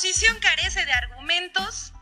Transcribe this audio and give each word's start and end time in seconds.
oposición 0.00 0.38
carece 0.40 0.86
de 0.86 0.92
argumentos, 0.94 1.92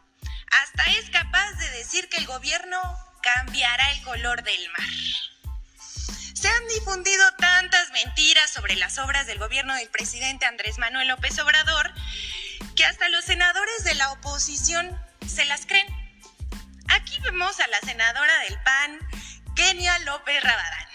hasta 0.53 0.85
es 0.85 1.11
capaz 1.11 1.51
de 1.55 1.69
decir 1.71 2.09
que 2.09 2.19
el 2.19 2.27
gobierno 2.27 2.81
cambiará 3.23 3.91
el 3.91 4.03
color 4.03 4.45
del 4.45 4.71
mar. 4.71 4.89
Se 6.33 6.49
han 6.49 6.69
difundido 6.69 7.33
tantas 7.39 7.91
mentiras 7.91 8.51
sobre 8.51 8.77
las 8.77 8.99
obras 8.99 9.27
del 9.27 9.41
gobierno 9.41 9.75
del 9.75 9.89
presidente 9.89 10.47
Andrés 10.47 10.79
Manuel 10.79 11.09
López 11.09 11.41
Obrador 11.41 11.93
que 12.77 12.85
hasta 12.85 13.09
los 13.09 13.25
senadores 13.25 13.83
de 13.83 13.97
la 13.97 14.13
oposición 14.13 14.97
se 15.27 15.45
las 15.47 15.67
creen. 15.67 15.89
Aquí 16.91 17.19
vemos 17.23 17.59
a 17.59 17.67
la 17.67 17.81
senadora 17.81 18.39
del 18.43 18.63
PAN, 18.63 18.99
Kenia 19.57 19.99
López 20.01 20.41
Rabadán, 20.41 20.87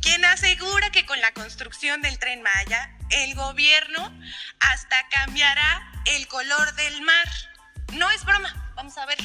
quien 0.00 0.24
asegura 0.24 0.90
que 0.90 1.04
con 1.04 1.20
la 1.20 1.32
construcción 1.32 2.02
del 2.02 2.20
tren 2.20 2.40
Maya, 2.40 2.96
el 3.10 3.34
gobierno 3.34 4.16
hasta 4.60 5.08
cambiará 5.08 5.89
el 6.06 6.28
color 6.28 6.74
del 6.74 7.02
mar. 7.02 7.28
No 7.92 8.10
es 8.10 8.24
broma, 8.24 8.72
vamos 8.74 8.96
a 8.98 9.06
ver. 9.06 9.18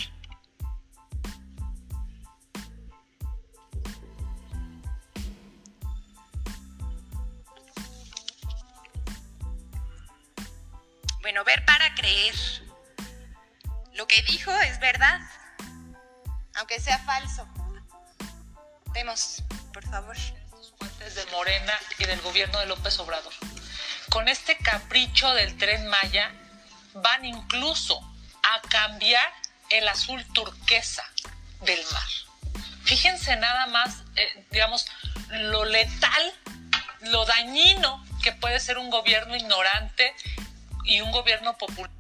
Bueno, 11.22 11.44
ver 11.44 11.66
para 11.66 11.94
creer. 11.96 12.36
Lo 13.94 14.08
que 14.08 14.22
dijo 14.24 14.52
es 14.52 14.80
verdad, 14.80 15.20
aunque 16.56 16.80
sea 16.80 17.00
falso. 17.00 17.48
Vemos, 18.94 19.44
por 19.74 19.84
favor. 19.90 20.16
Fuentes 20.78 21.16
de 21.16 21.26
Morena 21.32 21.74
y 21.98 22.06
del 22.06 22.22
gobierno 22.22 22.60
de 22.60 22.68
López 22.68 23.00
Obrador. 23.00 23.34
Con 24.10 24.28
este 24.28 24.58
capricho 24.58 25.34
del 25.34 25.58
tren 25.58 25.88
Maya, 25.88 26.32
van 26.96 27.26
incluso 27.26 28.00
a 28.44 28.68
cambiar 28.70 29.28
el 29.70 29.88
azul 29.88 30.24
turquesa 30.34 31.04
del 31.66 31.80
mar. 31.92 32.64
Fíjense 32.84 33.36
nada 33.36 33.68
más, 33.68 34.04
eh, 34.16 34.46
digamos, 34.52 34.86
lo 35.32 35.66
letal, 35.66 36.34
lo 37.02 37.26
dañino 37.26 38.04
que 38.24 38.32
puede 38.32 38.60
ser 38.60 38.78
un 38.78 38.90
gobierno 38.90 39.36
ignorante 39.36 40.14
y 40.86 41.02
un 41.02 41.12
gobierno 41.12 41.58
popular. 41.58 41.92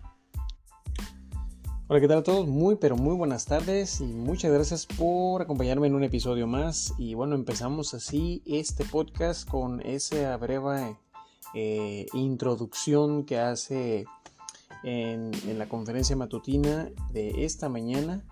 Hola, 1.87 1.99
¿qué 1.99 2.07
tal 2.07 2.19
a 2.19 2.23
todos? 2.23 2.47
Muy, 2.47 2.77
pero 2.77 2.95
muy 2.95 3.15
buenas 3.15 3.45
tardes 3.45 3.99
y 3.99 4.05
muchas 4.05 4.51
gracias 4.51 4.85
por 4.85 5.41
acompañarme 5.41 5.87
en 5.87 5.95
un 5.95 6.03
episodio 6.03 6.47
más. 6.47 6.93
Y 6.97 7.13
bueno, 7.13 7.35
empezamos 7.35 7.93
así 7.93 8.41
este 8.45 8.85
podcast 8.85 9.47
con 9.47 9.81
esa 9.81 10.35
breve 10.37 10.97
eh, 11.53 12.07
introducción 12.13 13.25
que 13.25 13.39
hace 13.39 14.05
en, 14.85 15.31
la 15.57 15.67
conferencia 15.67 16.15
matutina 16.15 16.89
de 17.11 17.43
esta 17.43 17.69
mañana 17.69 18.23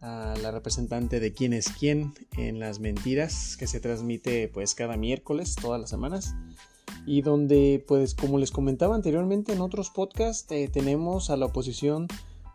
a 0.00 0.34
la 0.42 0.50
representante 0.50 1.20
de 1.20 1.32
quién 1.32 1.54
es 1.54 1.68
quién 1.70 2.12
en 2.36 2.60
las 2.60 2.80
mentiras 2.80 3.56
que 3.56 3.66
se 3.66 3.80
transmite 3.80 4.48
pues 4.48 4.74
cada 4.74 4.96
miércoles 4.98 5.56
todas 5.60 5.80
las 5.80 5.88
semanas 5.88 6.34
y 7.06 7.22
donde 7.22 7.82
pues 7.88 8.14
como 8.14 8.38
les 8.38 8.50
comentaba 8.50 8.94
anteriormente 8.94 9.54
en 9.54 9.62
otros 9.62 9.88
podcasts 9.88 10.52
eh, 10.52 10.68
tenemos 10.70 11.30
a 11.30 11.36
la 11.38 11.46
oposición 11.46 12.08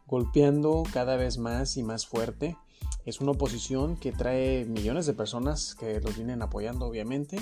golpeando 0.05 0.83
cada 0.93 1.15
vez 1.15 1.37
más 1.37 1.77
y 1.77 1.83
más 1.83 2.05
fuerte. 2.05 2.57
Es 3.05 3.21
una 3.21 3.31
oposición 3.31 3.95
que 3.95 4.11
trae 4.11 4.65
millones 4.65 5.05
de 5.05 5.13
personas 5.13 5.73
que 5.73 6.01
los 6.01 6.15
vienen 6.17 6.41
apoyando 6.41 6.85
obviamente, 6.85 7.39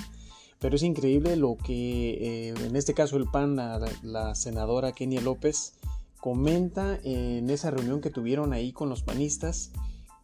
pero 0.59 0.75
es 0.75 0.83
increíble 0.83 1.35
lo 1.35 1.57
que 1.57 2.49
eh, 2.49 2.53
en 2.65 2.75
este 2.75 2.93
caso 2.93 3.17
el 3.17 3.25
PAN, 3.25 3.55
la, 3.55 4.35
senadora 4.35 4.91
Kenia 4.91 5.21
López, 5.21 5.73
comenta 6.19 6.99
en 7.03 7.49
esa 7.49 7.71
reunión 7.71 8.01
que 8.01 8.09
tuvieron 8.09 8.51
ahí 8.51 8.73
con 8.73 8.89
los 8.89 9.03
panistas 9.03 9.71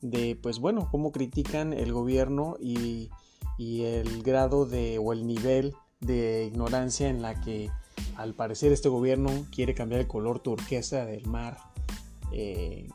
de 0.01 0.37
pues 0.41 0.59
bueno, 0.59 0.89
cómo 0.91 1.11
critican 1.11 1.73
el 1.73 1.93
gobierno 1.93 2.57
y, 2.59 3.09
y 3.57 3.83
el 3.83 4.21
grado 4.21 4.65
de 4.65 4.99
o 4.99 5.13
el 5.13 5.25
nivel 5.25 5.73
de 6.01 6.45
ignorancia 6.45 7.09
en 7.09 7.21
la 7.21 7.39
que 7.41 7.71
al 8.17 8.33
parecer 8.33 8.71
este 8.71 8.89
gobierno 8.89 9.31
quiere 9.53 9.73
cambiar 9.73 10.01
el 10.01 10.07
color 10.07 10.39
turquesa 10.39 11.05
del 11.05 11.25
mar 11.25 11.57
eh, 12.31 12.89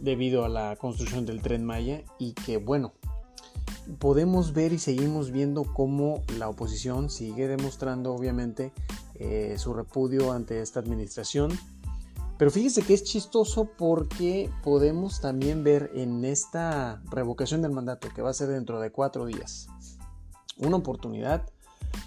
debido 0.00 0.44
a 0.44 0.48
la 0.48 0.76
construcción 0.76 1.26
del 1.26 1.42
tren 1.42 1.64
Maya 1.64 2.02
y 2.18 2.32
que 2.32 2.56
bueno, 2.56 2.92
podemos 3.98 4.52
ver 4.52 4.72
y 4.72 4.78
seguimos 4.78 5.30
viendo 5.30 5.64
cómo 5.64 6.22
la 6.38 6.48
oposición 6.48 7.10
sigue 7.10 7.48
demostrando 7.48 8.14
obviamente 8.14 8.72
eh, 9.14 9.56
su 9.58 9.74
repudio 9.74 10.32
ante 10.32 10.60
esta 10.60 10.80
administración. 10.80 11.58
Pero 12.38 12.50
fíjese 12.50 12.82
que 12.82 12.94
es 12.94 13.04
chistoso 13.04 13.70
porque 13.78 14.50
podemos 14.64 15.20
también 15.20 15.62
ver 15.62 15.90
en 15.94 16.24
esta 16.24 17.00
revocación 17.10 17.62
del 17.62 17.72
mandato 17.72 18.08
que 18.14 18.22
va 18.22 18.30
a 18.30 18.34
ser 18.34 18.48
dentro 18.48 18.80
de 18.80 18.90
cuatro 18.90 19.26
días 19.26 19.68
una 20.58 20.76
oportunidad 20.76 21.48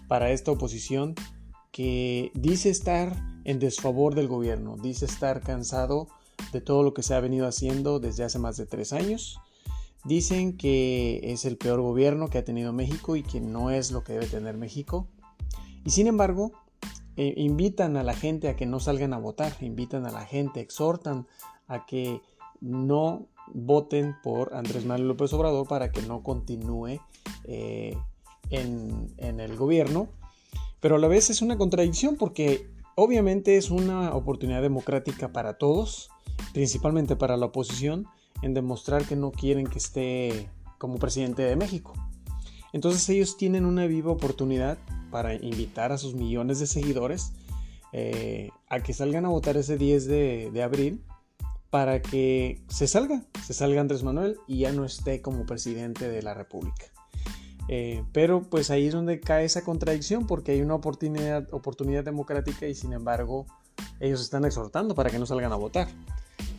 para 0.07 0.31
esta 0.31 0.51
oposición 0.51 1.15
que 1.71 2.31
dice 2.33 2.69
estar 2.69 3.15
en 3.43 3.59
desfavor 3.59 4.15
del 4.15 4.27
gobierno, 4.27 4.77
dice 4.77 5.05
estar 5.05 5.41
cansado 5.41 6.07
de 6.51 6.61
todo 6.61 6.83
lo 6.83 6.93
que 6.93 7.03
se 7.03 7.13
ha 7.13 7.19
venido 7.19 7.47
haciendo 7.47 7.99
desde 7.99 8.23
hace 8.23 8.39
más 8.39 8.57
de 8.57 8.65
tres 8.65 8.93
años. 8.93 9.39
Dicen 10.05 10.55
que 10.57 11.19
es 11.23 11.45
el 11.45 11.57
peor 11.57 11.81
gobierno 11.81 12.29
que 12.29 12.37
ha 12.37 12.45
tenido 12.45 12.73
México 12.73 13.15
y 13.15 13.23
que 13.23 13.41
no 13.41 13.71
es 13.71 13.91
lo 13.91 14.03
que 14.03 14.13
debe 14.13 14.27
tener 14.27 14.55
México. 14.55 15.07
Y 15.83 15.89
sin 15.89 16.07
embargo, 16.07 16.53
eh, 17.17 17.33
invitan 17.37 17.97
a 17.97 18.03
la 18.03 18.13
gente 18.13 18.49
a 18.49 18.55
que 18.55 18.65
no 18.65 18.79
salgan 18.79 19.13
a 19.13 19.17
votar, 19.17 19.53
invitan 19.61 20.05
a 20.05 20.11
la 20.11 20.25
gente, 20.25 20.59
exhortan 20.59 21.27
a 21.67 21.85
que 21.85 22.21
no 22.59 23.27
voten 23.53 24.15
por 24.21 24.53
Andrés 24.53 24.85
Manuel 24.85 25.09
López 25.09 25.31
Obrador 25.33 25.67
para 25.67 25.91
que 25.91 26.01
no 26.01 26.23
continúe 26.23 26.99
eh, 27.45 27.95
en, 28.49 29.13
el 29.17 29.55
gobierno, 29.55 30.09
pero 30.79 30.95
a 30.95 30.99
la 30.99 31.07
vez 31.07 31.29
es 31.29 31.41
una 31.41 31.57
contradicción 31.57 32.15
porque 32.15 32.69
obviamente 32.95 33.57
es 33.57 33.69
una 33.69 34.13
oportunidad 34.13 34.61
democrática 34.61 35.31
para 35.31 35.57
todos, 35.57 36.09
principalmente 36.53 37.15
para 37.15 37.37
la 37.37 37.47
oposición, 37.47 38.07
en 38.41 38.53
demostrar 38.53 39.05
que 39.05 39.15
no 39.15 39.31
quieren 39.31 39.67
que 39.67 39.79
esté 39.79 40.49
como 40.77 40.97
presidente 40.97 41.43
de 41.43 41.55
México. 41.55 41.93
Entonces 42.73 43.07
ellos 43.09 43.37
tienen 43.37 43.65
una 43.65 43.87
viva 43.87 44.11
oportunidad 44.11 44.77
para 45.09 45.33
invitar 45.33 45.91
a 45.91 45.97
sus 45.97 46.13
millones 46.13 46.59
de 46.59 46.67
seguidores 46.67 47.31
eh, 47.93 48.49
a 48.67 48.81
que 48.81 48.93
salgan 48.93 49.25
a 49.25 49.29
votar 49.29 49.55
ese 49.55 49.77
10 49.77 50.07
de, 50.07 50.61
abril 50.61 51.01
para 51.69 52.01
que 52.01 52.61
se 52.67 52.87
salga, 52.87 53.23
se 53.45 53.53
salga 53.53 53.79
Andrés 53.79 54.03
Manuel 54.03 54.37
y 54.47 54.59
ya 54.59 54.73
no 54.73 54.83
esté 54.83 55.21
como 55.21 55.45
presidente 55.45 56.09
de 56.09 56.21
la 56.21 56.33
República. 56.33 56.87
Eh, 57.69 58.03
pero 58.11 58.43
pues 58.43 58.69
ahí 58.69 58.87
es 58.87 58.93
donde 58.93 59.21
cae 59.21 59.45
esa 59.45 59.63
contradicción 59.63 60.27
porque 60.27 60.51
hay 60.51 60.61
una 60.61 60.75
oportunidad 60.75 62.03
democrática 62.03 62.67
y 62.67 62.75
sin 62.75 62.93
embargo 62.93 63.47
ellos 63.99 64.21
están 64.21 64.45
exhortando 64.45 64.93
para 64.93 65.09
que 65.09 65.17
no 65.17 65.25
salgan 65.25 65.53
a 65.53 65.55
votar. 65.55 65.87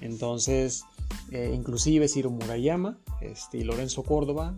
Entonces, 0.00 0.84
eh, 1.31 1.53
inclusive 1.55 2.09
Ciro 2.09 2.31
Murayama 2.31 2.99
este, 3.21 3.59
y 3.59 3.65
Lorenzo 3.65 4.03
Córdoba, 4.03 4.55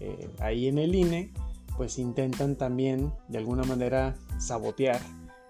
eh, 0.00 0.30
ahí 0.40 0.68
en 0.68 0.78
el 0.78 0.94
INE, 0.94 1.32
pues 1.76 1.98
intentan 1.98 2.56
también 2.56 3.12
de 3.28 3.38
alguna 3.38 3.64
manera 3.64 4.16
sabotear 4.38 5.00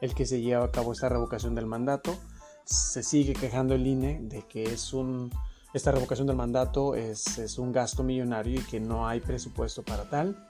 el 0.00 0.15
que 0.15 0.26
se 0.26 0.41
lleva 0.41 0.65
a 0.65 0.70
cabo 0.70 0.92
esta 0.92 1.09
revocación 1.09 1.54
del 1.54 1.66
mandato. 1.66 2.16
Se 2.65 3.03
sigue 3.03 3.32
quejando 3.32 3.75
el 3.75 3.86
INE 3.86 4.20
de 4.22 4.42
que 4.42 4.65
es 4.65 4.92
un 4.92 5.31
esta 5.76 5.92
revocación 5.92 6.26
del 6.26 6.36
mandato 6.36 6.94
es, 6.94 7.59
un 7.59 7.70
gasto 7.70 8.03
millonario 8.03 8.60
y 8.60 8.65
que 8.65 8.81
no 8.81 9.06
hay 9.06 9.20
presupuesto 9.20 9.82
para 9.82 10.09
tal. 10.09 10.48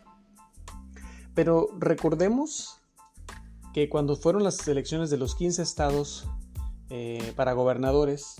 Pero 1.34 1.68
recordemos 1.80 2.80
que 3.74 3.88
cuando 3.88 4.14
fueron 4.14 4.44
las 4.44 4.66
elecciones 4.68 5.10
de 5.10 5.16
los 5.16 5.34
15 5.34 5.62
estados 5.62 6.28
eh, 6.90 7.32
para 7.34 7.54
gobernadores, 7.54 8.36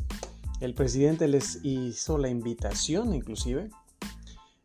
el 0.61 0.75
presidente 0.75 1.29
les 1.29 1.61
hizo 1.64 2.19
la 2.19 2.29
invitación 2.29 3.14
inclusive 3.14 3.70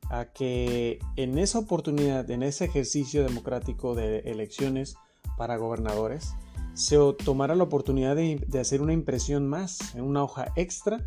a 0.10 0.26
que 0.26 1.00
en 1.16 1.38
esa 1.38 1.60
oportunidad, 1.60 2.30
en 2.30 2.44
ese 2.44 2.66
ejercicio 2.66 3.24
democrático 3.24 3.96
de 3.96 4.20
elecciones 4.20 4.96
para 5.38 5.56
gobernadores, 5.56 6.34
se 6.74 6.98
tomara 7.24 7.56
la 7.56 7.64
oportunidad 7.64 8.16
de, 8.16 8.60
hacer 8.60 8.82
una 8.82 8.94
impresión 8.94 9.48
más, 9.48 9.96
en 9.96 10.04
una 10.04 10.24
hoja 10.24 10.52
extra 10.56 11.06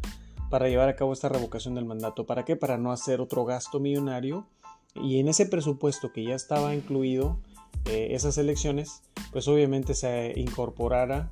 para 0.50 0.68
llevar 0.68 0.88
a 0.88 0.96
cabo 0.96 1.12
esta 1.12 1.28
revocación 1.28 1.74
del 1.74 1.84
mandato. 1.84 2.26
¿Para 2.26 2.44
qué? 2.44 2.56
Para 2.56 2.78
no 2.78 2.92
hacer 2.92 3.20
otro 3.20 3.44
gasto 3.44 3.80
millonario 3.80 4.46
y 4.94 5.18
en 5.18 5.28
ese 5.28 5.46
presupuesto 5.46 6.12
que 6.12 6.24
ya 6.24 6.34
estaba 6.34 6.74
incluido 6.74 7.38
eh, 7.86 8.08
esas 8.12 8.38
elecciones, 8.38 9.02
pues 9.32 9.48
obviamente 9.48 9.94
se 9.94 10.32
incorporara 10.36 11.30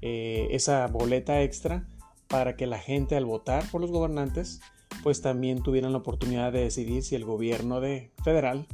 eh, 0.00 0.48
esa 0.50 0.86
boleta 0.86 1.42
extra 1.42 1.86
para 2.28 2.56
que 2.56 2.66
la 2.66 2.78
gente 2.78 3.16
al 3.16 3.24
votar 3.24 3.68
por 3.70 3.80
los 3.80 3.90
gobernantes 3.90 4.60
pues 5.02 5.20
también 5.22 5.62
tuvieran 5.62 5.92
la 5.92 5.98
oportunidad 5.98 6.52
de 6.52 6.60
decidir 6.60 7.02
si 7.02 7.14
el 7.14 7.24
gobierno 7.24 7.80
de 7.80 8.10
federal 8.24 8.66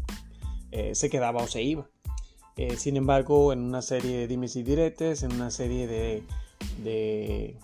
eh, 0.71 0.95
se 0.95 1.11
quedaba 1.11 1.43
o 1.43 1.47
se 1.47 1.63
iba. 1.63 1.89
sin 2.77 2.97
embargo, 2.97 3.53
en 3.53 3.61
una 3.61 3.83
serie 3.83 4.17
de 4.19 4.27
dimes 4.27 4.57
y 4.57 4.63
diretes, 4.63 5.23
en 5.23 5.33
una 5.33 5.51
serie 5.51 5.87
de 5.87 6.23
de 6.83 7.57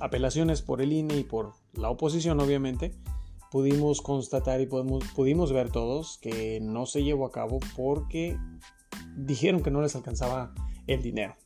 apelaciones 0.00 0.62
por 0.62 0.80
el 0.80 0.92
INE 0.92 1.18
y 1.18 1.24
por 1.24 1.52
la 1.74 1.90
oposición, 1.90 2.40
obviamente, 2.40 2.94
pudimos 3.50 4.00
constatar 4.00 4.60
y 4.60 4.66
pudimos, 4.66 5.04
pudimos 5.14 5.52
ver 5.52 5.70
todos 5.70 6.18
que 6.18 6.60
no 6.60 6.86
se 6.86 7.02
llevó 7.02 7.26
a 7.26 7.32
cabo 7.32 7.60
porque 7.76 8.36
dijeron 9.16 9.62
que 9.62 9.70
no 9.70 9.82
les 9.82 9.96
alcanzaba 9.96 10.54
el 10.86 11.02
dinero. 11.02 11.36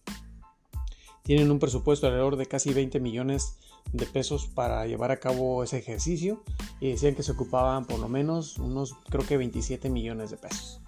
Tienen 1.23 1.51
un 1.51 1.59
presupuesto 1.59 2.07
alrededor 2.07 2.37
de 2.37 2.47
casi 2.47 2.73
20 2.75 3.01
millones 3.01 3.59
de 3.93 4.07
pesos 4.07 4.47
para 4.47 4.87
llevar 4.87 5.11
a 5.11 5.21
cabo 5.21 5.63
ese 5.63 5.79
ejercicio 5.79 6.43
y 6.81 6.91
decían 6.91 7.15
que 7.15 7.23
se 7.23 7.33
ocupaban 7.33 7.85
por 7.85 7.99
lo 7.99 8.09
menos 8.09 8.59
unos 8.59 8.95
creo 9.09 9.27
que 9.27 9.37
27 9.37 9.89
millones 9.91 10.31
de 10.31 10.37
pesos. 10.37 10.81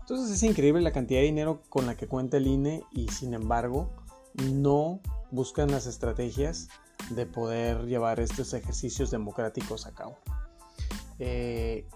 Entonces 0.00 0.30
es 0.30 0.42
increíble 0.42 0.82
la 0.82 0.92
cantidad 0.92 1.20
de 1.20 1.26
dinero 1.26 1.62
con 1.68 1.86
la 1.86 1.96
que 1.96 2.08
cuenta 2.08 2.36
el 2.36 2.46
INE 2.46 2.82
y 2.90 3.08
sin 3.08 3.32
embargo 3.32 3.90
no 4.52 5.00
buscan 5.30 5.70
las 5.70 5.86
estrategias 5.86 6.68
de 7.10 7.26
poder 7.26 7.86
llevar 7.86 8.20
estos 8.20 8.52
ejercicios 8.52 9.10
democráticos 9.10 9.86
a 9.86 9.94
cabo. 9.94 10.18
Eh, 11.18 11.86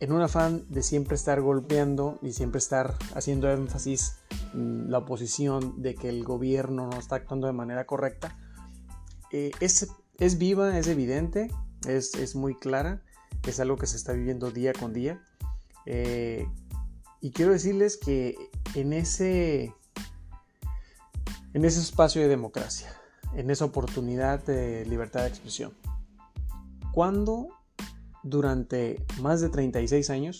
en 0.00 0.12
un 0.12 0.22
afán 0.22 0.64
de 0.68 0.82
siempre 0.82 1.16
estar 1.16 1.40
golpeando 1.40 2.18
y 2.22 2.32
siempre 2.32 2.58
estar 2.58 2.94
haciendo 3.14 3.50
énfasis 3.50 4.18
en 4.54 4.90
la 4.90 4.98
oposición 4.98 5.82
de 5.82 5.94
que 5.94 6.08
el 6.08 6.24
gobierno 6.24 6.88
no 6.88 6.98
está 6.98 7.16
actuando 7.16 7.46
de 7.48 7.52
manera 7.52 7.84
correcta, 7.84 8.36
eh, 9.32 9.50
es, 9.60 9.88
es, 10.18 10.38
viva, 10.38 10.78
es 10.78 10.86
evidente, 10.88 11.50
es, 11.86 12.14
es, 12.14 12.34
muy 12.34 12.54
clara, 12.54 13.02
es 13.46 13.60
algo 13.60 13.76
que 13.76 13.86
se 13.86 13.96
está 13.96 14.12
viviendo 14.12 14.50
día 14.50 14.72
con 14.72 14.92
día. 14.92 15.22
Eh, 15.86 16.46
y 17.20 17.30
quiero 17.32 17.52
decirles 17.52 17.96
que 17.96 18.36
en 18.74 18.92
ese, 18.92 19.74
en 21.54 21.64
ese 21.64 21.80
espacio 21.80 22.22
de 22.22 22.28
democracia, 22.28 22.94
en 23.34 23.50
esa 23.50 23.64
oportunidad 23.64 24.44
de 24.44 24.86
libertad 24.86 25.22
de 25.22 25.28
expresión, 25.28 25.72
cuando 26.92 27.48
durante 28.22 29.04
más 29.20 29.40
de 29.40 29.48
36 29.48 30.10
años 30.10 30.38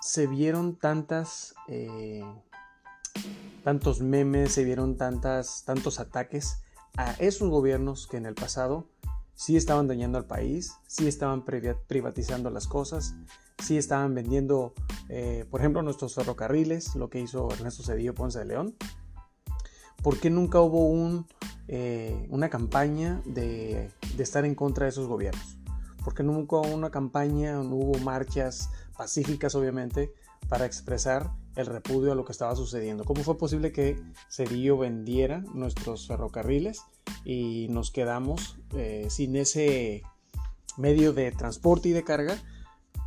se 0.00 0.26
vieron 0.26 0.76
tantas 0.76 1.54
eh, 1.68 2.22
tantos 3.62 4.00
memes, 4.00 4.52
se 4.52 4.64
vieron 4.64 4.96
tantas, 4.96 5.64
tantos 5.64 6.00
ataques 6.00 6.62
a 6.96 7.12
esos 7.12 7.48
gobiernos 7.48 8.06
que 8.06 8.16
en 8.16 8.26
el 8.26 8.34
pasado 8.34 8.86
sí 9.34 9.56
estaban 9.56 9.88
dañando 9.88 10.18
al 10.18 10.26
país, 10.26 10.74
sí 10.86 11.08
estaban 11.08 11.44
privatizando 11.44 12.50
las 12.50 12.66
cosas, 12.66 13.14
sí 13.58 13.76
estaban 13.76 14.14
vendiendo, 14.14 14.74
eh, 15.08 15.46
por 15.50 15.60
ejemplo, 15.60 15.82
nuestros 15.82 16.14
ferrocarriles, 16.14 16.94
lo 16.94 17.08
que 17.08 17.20
hizo 17.20 17.50
Ernesto 17.50 17.82
Cedillo 17.82 18.14
Ponce 18.14 18.40
de 18.40 18.44
León. 18.44 18.76
¿Por 20.02 20.18
qué 20.18 20.30
nunca 20.30 20.60
hubo 20.60 21.24
eh, 21.68 22.26
una 22.30 22.50
campaña 22.50 23.22
de, 23.24 23.90
de, 24.16 24.22
estar 24.22 24.44
en 24.44 24.54
contra 24.54 24.84
de 24.84 24.90
esos 24.90 25.06
gobiernos? 25.06 25.58
¿Por 26.04 26.14
qué 26.14 26.24
nunca 26.24 26.56
hubo 26.56 26.74
una 26.74 26.90
campaña, 26.90 27.54
no 27.54 27.76
hubo 27.76 27.98
marchas 28.00 28.70
pacíficas, 28.96 29.54
obviamente, 29.54 30.12
para 30.48 30.66
expresar 30.66 31.30
el 31.56 31.66
repudio 31.66 32.12
a 32.12 32.14
lo 32.14 32.24
que 32.24 32.32
estaba 32.32 32.56
sucediendo. 32.56 33.04
¿Cómo 33.04 33.22
fue 33.22 33.36
posible 33.36 33.72
que 33.72 34.00
Cedillo 34.30 34.78
vendiera 34.78 35.38
nuestros 35.54 36.06
ferrocarriles 36.06 36.82
y 37.24 37.66
nos 37.70 37.90
quedamos 37.90 38.58
eh, 38.74 39.06
sin 39.10 39.36
ese 39.36 40.02
medio 40.76 41.12
de 41.12 41.30
transporte 41.32 41.90
y 41.90 41.92
de 41.92 42.04
carga 42.04 42.36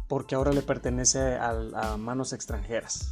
porque 0.08 0.36
ahora 0.36 0.54
le 0.54 0.62
pertenece 0.62 1.36
a, 1.36 1.98
manos 1.98 2.34
extranjeras? 2.34 3.10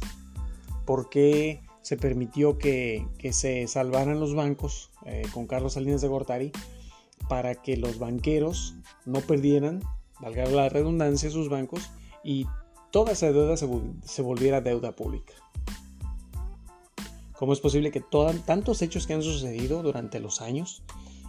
¿Por 0.84 1.08
qué 1.08 1.62
se 1.82 1.96
permitió 1.96 2.58
que, 2.58 3.06
se 3.32 3.66
salvaran 3.66 4.20
los 4.20 4.34
bancos 4.34 4.90
eh, 5.04 5.22
con 5.32 5.46
Carlos 5.46 5.74
Salinas 5.74 6.00
de 6.00 6.08
Gortari 6.08 6.52
para 7.28 7.54
que 7.54 7.76
los 7.76 7.98
banqueros 7.98 8.74
no 9.04 9.20
perdieran, 9.20 9.80
valga 10.20 10.46
la 10.46 10.68
redundancia, 10.68 11.30
sus 11.30 11.48
bancos 11.48 11.90
y 12.22 12.46
toda 12.94 13.10
esa 13.10 13.32
deuda 13.32 13.56
se, 13.56 14.22
volviera 14.22 14.60
deuda 14.60 14.94
pública. 14.94 15.34
¿Cómo 17.32 17.52
es 17.52 17.58
posible 17.58 17.90
que 17.90 18.00
tantos 18.46 18.82
hechos 18.82 19.08
que 19.08 19.14
han 19.14 19.22
sucedido 19.24 19.82
durante 19.82 20.20
los 20.20 20.40
años 20.40 20.84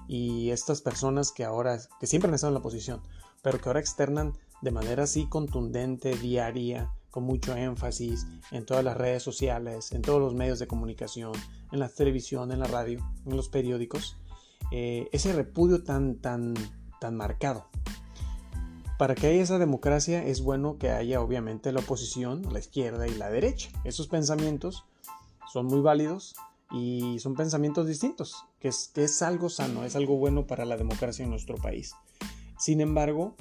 y 0.07 0.51
estas 0.51 0.83
personas 0.83 1.31
que 1.31 1.43
ahora, 1.43 1.79
que 1.99 2.05
siempre 2.05 2.27
han 2.27 2.35
estado 2.35 2.51
en 2.51 2.59
la 2.59 2.61
posición, 2.61 3.01
pero 3.41 3.59
que 3.59 3.67
ahora 3.67 3.79
externan 3.79 4.37
de 4.61 4.69
manera 4.69 5.05
así 5.05 5.25
contundente, 5.25 6.15
diaria, 6.15 6.93
con 7.09 7.23
mucho 7.23 7.55
énfasis 7.55 8.27
en 8.51 8.63
todas 8.63 8.83
las 8.83 8.95
redes 8.95 9.23
sociales, 9.23 9.91
en 9.91 10.03
todos 10.03 10.21
los 10.21 10.35
medios 10.35 10.59
de 10.59 10.67
comunicación, 10.67 11.33
en 11.71 11.79
la 11.79 11.89
televisión, 11.89 12.51
en 12.51 12.59
la 12.59 12.67
radio, 12.67 12.99
en 13.25 13.35
los 13.35 13.49
periódicos, 13.49 14.17
eh, 14.71 15.09
ese 15.11 15.33
repudio 15.33 15.83
tan, 15.83 16.17
tan, 16.17 16.53
tan 17.01 17.15
marcado 17.15 17.65
para 18.97 19.15
que 19.15 19.27
haya 19.27 19.41
esa 19.41 19.59
democracia 19.59 20.25
es 20.25 20.41
bueno 20.41 20.77
que 20.77 20.89
haya 20.89 21.21
obviamente 21.21 21.71
la 21.71 21.81
oposición, 21.81 22.41
la 22.51 22.59
izquierda 22.59 23.07
y 23.07 23.15
la 23.15 23.29
derecha. 23.29 23.69
Esos 23.83 24.07
pensamientos 24.07 24.85
son 25.51 25.65
muy 25.65 25.81
válidos 25.81 26.35
y 26.71 27.19
son 27.19 27.35
pensamientos 27.35 27.87
distintos, 27.87 28.45
que 28.59 28.69
es, 28.69 29.21
algo 29.21 29.49
sano, 29.49 29.83
es 29.83 29.95
algo 29.95 30.17
bueno 30.17 30.47
para 30.47 30.65
la 30.65 30.77
democracia 30.77 31.23
en 31.23 31.29
nuestro 31.29 31.55
país. 31.55 31.93
Sin 32.57 32.81
embargo, 32.81 33.35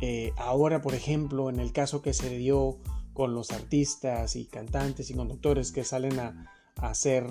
eh, 0.00 0.32
ahora, 0.36 0.80
por 0.80 0.94
ejemplo, 0.94 1.50
en 1.50 1.58
el 1.58 1.72
caso 1.72 2.00
que 2.00 2.12
se 2.12 2.30
dio 2.36 2.78
con 3.12 3.34
los 3.34 3.50
artistas 3.50 4.36
y 4.36 4.46
cantantes 4.46 5.10
y 5.10 5.14
conductores 5.14 5.72
que 5.72 5.84
salen 5.84 6.18
a, 6.18 6.50
a 6.76 6.90
hacer 6.90 7.26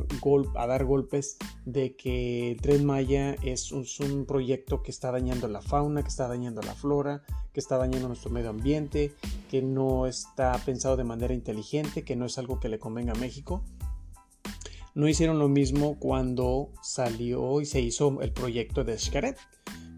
a 0.56 0.68
dar 0.68 0.86
golpes 0.86 1.38
de 1.66 1.96
que 1.96 2.52
el 2.52 2.62
Tren 2.62 2.86
Maya 2.86 3.36
es 3.44 3.72
un, 3.72 4.26
proyecto 4.26 4.82
que 4.82 4.92
está 4.92 5.12
dañando 5.12 5.48
la 5.48 5.62
fauna, 5.62 6.04
que 6.04 6.10
está 6.10 6.28
dañando 6.28 6.62
la 6.62 6.76
flora, 6.76 7.24
que 7.54 7.60
está 7.60 7.78
dañando 7.78 8.08
nuestro 8.08 8.30
medio 8.30 8.50
ambiente, 8.50 9.14
que 9.50 9.62
no 9.62 10.08
está 10.08 10.58
pensado 10.66 10.98
de 10.98 11.04
manera 11.04 11.34
inteligente, 11.34 12.04
que 12.04 12.16
no 12.16 12.26
es 12.26 12.38
algo 12.38 12.60
que 12.60 12.70
le 12.70 12.80
convenga 12.80 13.14
a 13.14 13.20
México. 13.20 13.64
No 14.94 15.08
hicieron 15.08 15.40
lo 15.40 15.48
mismo 15.48 15.98
cuando 16.00 16.70
salió 16.82 17.62
y 17.62 17.66
se 17.66 17.82
hizo 17.82 18.22
el 18.22 18.34
proyecto 18.34 18.84
de 18.84 18.98
Xcaret, 18.98 19.38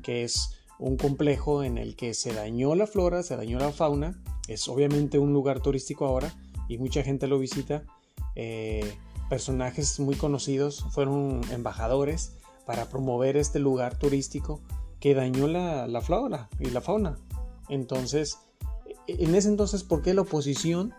que 0.04 0.24
es 0.24 0.52
un 0.80 0.98
complejo 0.98 1.64
en 1.64 1.78
el 1.78 1.96
que 1.96 2.14
se 2.14 2.34
dañó 2.34 2.76
la 2.76 2.88
flora, 2.88 3.24
se 3.24 3.36
dañó 3.36 3.58
la 3.60 3.72
fauna. 3.72 4.22
Es 4.48 4.68
obviamente 4.68 5.18
un 5.18 5.34
lugar 5.34 5.62
turístico 5.62 6.06
ahora 6.06 6.34
y 6.68 6.78
mucha 6.78 7.04
gente 7.04 7.28
lo 7.28 7.40
visita. 7.40 7.84
Eh, 8.36 8.94
personajes 9.30 10.00
muy 10.00 10.16
conocidos 10.16 10.86
fueron 10.92 11.42
embajadores 11.52 12.34
para 12.66 12.90
promover 12.90 13.38
este 13.38 13.60
lugar 13.60 13.98
turístico 13.98 14.62
que 15.00 15.14
dañó 15.14 15.48
la, 15.48 16.02
flora 16.02 16.50
y 16.60 16.70
la 16.70 16.82
fauna. 16.82 17.18
Entonces, 17.70 18.38
en 19.08 19.36
ese 19.36 19.50
entonces, 19.50 19.84
¿por 19.84 20.02
qué 20.02 20.14
la 20.14 20.22
oposición, 20.22 20.94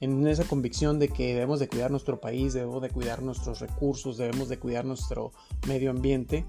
en 0.00 0.26
esa 0.28 0.44
convicción 0.44 0.98
de 0.98 1.08
que 1.08 1.34
debemos 1.34 1.58
de 1.58 1.68
cuidar 1.68 1.90
nuestro 1.90 2.20
país, 2.20 2.54
debemos 2.54 2.82
de 2.82 2.90
cuidar 2.90 3.22
nuestros 3.22 3.58
recursos, 3.58 4.16
debemos 4.16 4.48
de 4.48 4.58
cuidar 4.58 4.84
nuestro 4.84 5.32
medio 5.66 5.90
ambiente, 5.90 6.46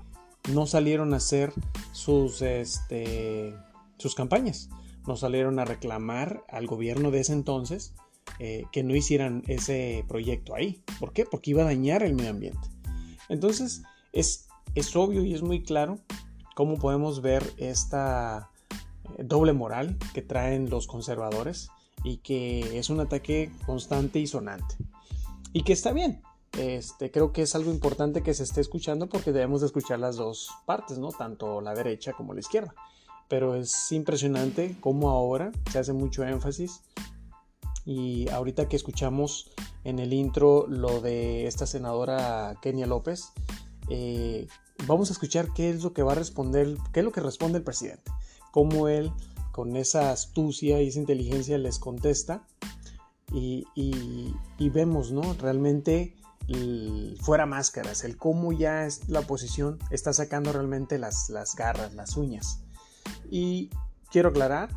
no 0.53 0.67
salieron 0.67 1.13
a 1.13 1.17
hacer 1.17 1.51
sus, 1.93 2.41
este, 2.41 3.55
sus 3.98 4.13
campañas? 4.13 4.69
No 5.07 5.15
salieron 5.15 5.57
a 5.57 5.65
reclamar 5.65 6.43
al 6.48 6.67
gobierno 6.67 7.09
de 7.09 7.21
ese 7.21 7.33
entonces 7.33 7.95
eh, 8.39 8.65
que 8.71 8.83
no 8.83 8.95
hicieran 8.95 9.43
ese 9.48 10.05
proyecto 10.07 10.55
ahí. 10.55 10.83
¿Por 11.00 11.13
qué? 11.13 11.25
Porque 11.25 11.51
iba 11.51 11.63
a 11.63 11.65
dañar 11.65 12.03
el 12.03 12.13
medio 12.13 12.29
ambiente. 12.29 12.67
Entonces, 13.27 13.83
es, 14.13 14.48
es 14.75 14.95
obvio 14.95 15.24
y 15.24 15.33
es 15.33 15.41
muy 15.41 15.63
claro 15.63 16.00
cómo 16.55 16.77
podemos 16.77 17.21
ver 17.21 17.43
esta 17.57 18.50
eh, 19.17 19.24
doble 19.24 19.53
moral 19.53 19.98
que 20.13 20.21
traen 20.21 20.69
los 20.69 20.88
conservadores 20.88 21.69
y 22.03 22.17
que 22.17 22.77
es 22.79 22.89
un 22.89 23.00
ataque 23.00 23.51
constante 23.65 24.19
y 24.19 24.27
sonante. 24.27 24.75
Y 25.53 25.63
que 25.63 25.74
está 25.74 25.91
bien. 25.91 26.21
Este, 26.57 27.12
creo 27.12 27.31
que 27.31 27.43
es 27.43 27.55
algo 27.55 27.71
importante 27.71 28.24
que 28.24 28.33
se 28.33 28.43
esté 28.43 28.62
escuchando 28.62 29.07
porque 29.07 29.31
debemos 29.31 29.62
de 29.62 29.67
escuchar 29.67 30.00
las 30.00 30.15
dos 30.15 30.50
partes, 30.65 30.98
¿no? 30.98 31.09
Tanto 31.09 31.62
la 31.62 31.75
derecha 31.75 32.13
como 32.13 32.33
la 32.33 32.39
izquierda. 32.39 32.74
Pero 33.27 33.55
es 33.55 33.91
impresionante 33.91 34.75
cómo 34.81 35.09
ahora 35.09 35.51
se 35.71 35.77
hace 35.77 35.93
mucho 35.93 36.24
énfasis 36.24 36.81
y 37.89 38.29
ahorita 38.29 38.67
que 38.67 38.75
escuchamos 38.75 39.50
en 39.84 39.98
el 39.98 40.13
intro 40.13 40.67
lo 40.67 41.01
de 41.01 41.48
esta 41.48 41.65
senadora 41.65 42.55
Kenia 42.62 42.86
López, 42.86 43.31
eh, 43.89 44.46
vamos 44.86 45.10
a 45.10 45.13
escuchar 45.13 45.51
qué 45.55 45.72
es 45.72 45.81
lo 45.81 45.91
que 45.91 46.03
va 46.03 46.12
a 46.12 46.15
responder, 46.15 46.77
qué 46.93 47.00
es 47.00 47.03
lo 47.03 47.12
que 47.12 47.22
responde 47.22 47.58
el 47.58 47.63
presidente, 47.63 48.12
cómo 48.51 48.89
él 48.89 49.12
con 49.51 49.75
esa 49.75 50.12
astucia 50.12 50.79
y 50.84 50.89
esa 50.89 51.00
inteligencia 51.00 51.58
les 51.58 51.79
contesta 51.79 52.46
y, 53.34 53.65
vemos, 54.60 55.12
¿no? 55.12 55.34
Realmente 55.34 56.15
fuera 57.22 57.48
máscaras, 57.48 58.03
el 58.03 58.17
cómo 58.17 58.53
ya 58.53 58.86
es 58.86 59.10
la 59.10 59.22
oposición 59.22 59.79
está 59.89 60.13
sacando 60.13 60.53
realmente 60.53 61.00
las 61.00 61.55
garras, 61.58 61.96
las 61.96 62.17
uñas. 62.17 62.60
Y 63.31 63.72
quiero 64.12 64.29
aclarar, 64.29 64.69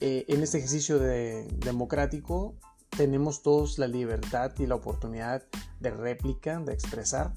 eh, 0.00 0.24
en 0.28 0.42
este 0.42 0.58
ejercicio 0.58 0.98
democrático 0.98 2.54
tenemos 2.96 3.42
todos 3.42 3.78
la 3.78 3.88
libertad 3.88 4.52
y 4.58 4.66
la 4.66 4.76
oportunidad 4.76 5.42
de 5.80 5.90
réplica, 5.90 6.60
de 6.60 6.72
expresar. 6.72 7.32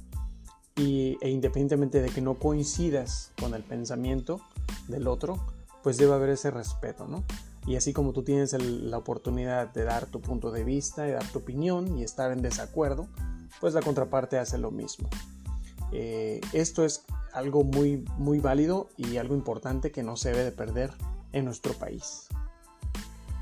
y, 0.75 1.17
e 1.21 1.29
independientemente 1.29 2.01
de 2.01 2.09
que 2.09 2.21
no 2.21 2.35
coincidas 2.35 3.31
con 3.39 3.55
el 3.55 3.63
pensamiento 3.63 4.41
del 4.87 5.07
otro, 5.07 5.43
pues 5.81 5.97
debe 5.97 6.13
haber 6.13 6.29
ese 6.29 6.51
respeto, 6.51 7.07
¿no? 7.07 7.23
Y 7.65 7.75
así 7.75 7.93
como 7.93 8.13
tú 8.13 8.23
tienes 8.23 8.53
la 8.53 8.97
oportunidad 8.97 9.73
de 9.73 9.83
dar 9.83 10.05
tu 10.05 10.21
punto 10.21 10.51
de 10.51 10.63
vista, 10.63 11.03
de 11.03 11.13
dar 11.13 11.27
tu 11.27 11.39
opinión 11.39 11.97
y 11.97 12.03
estar 12.03 12.31
en 12.31 12.41
desacuerdo, 12.41 13.07
pues 13.59 13.73
la 13.73 13.81
contraparte 13.81 14.37
hace 14.37 14.57
lo 14.57 14.71
mismo. 14.71 15.09
Eh, 15.91 16.41
esto 16.53 16.85
es 16.85 17.03
algo 17.33 17.63
muy, 17.63 18.05
muy 18.17 18.39
válido 18.39 18.89
y 18.97 19.17
algo 19.17 19.35
importante 19.35 19.91
que 19.91 20.03
no 20.03 20.15
se 20.15 20.29
debe 20.29 20.43
de 20.43 20.51
perder 20.51 20.93
en 21.33 21.45
nuestro 21.45 21.73
país. 21.73 22.27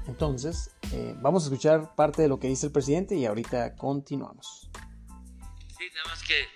Entonces, 0.08 0.72
eh, 0.92 1.14
vamos 1.18 1.44
a 1.44 1.46
escuchar 1.48 1.96
parte 1.96 2.22
de 2.22 2.28
lo 2.28 2.40
que 2.40 2.48
dice 2.48 2.68
el 2.68 2.72
presidente 2.72 3.16
y 3.16 3.26
ahorita 3.26 3.76
continuamos. 3.76 4.70
Sí, 5.78 5.90
nada 5.94 6.10
más 6.10 6.24
que 6.24 6.48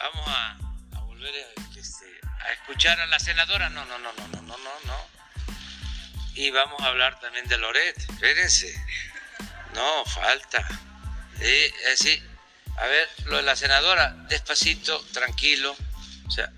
vamos 0.00 0.28
a, 0.28 1.04
volver 1.06 1.34
este, 1.76 2.06
a, 2.24 2.52
escuchar 2.52 2.98
a 3.00 3.06
la 3.06 3.18
senadora. 3.18 3.68
No, 3.70 3.84
no, 3.84 3.98
no, 3.98 4.12
no, 4.12 4.28
no, 4.28 4.42
no, 4.42 4.56
no, 4.56 4.70
no. 4.86 5.54
Y 6.34 6.50
vamos 6.50 6.80
a 6.80 6.86
hablar 6.86 7.20
también 7.20 7.46
de 7.48 7.58
Loret. 7.58 7.98
Espérense. 7.98 8.74
No, 9.74 10.04
falta. 10.06 10.66
Sí, 11.38 11.72
sí. 11.96 12.22
A 12.78 12.86
ver, 12.86 13.08
lo 13.26 13.36
de 13.36 13.42
la 13.42 13.56
senadora, 13.56 14.10
despacito, 14.28 15.00
tranquilo. 15.12 15.74
O 16.26 16.30
sea, 16.30 16.50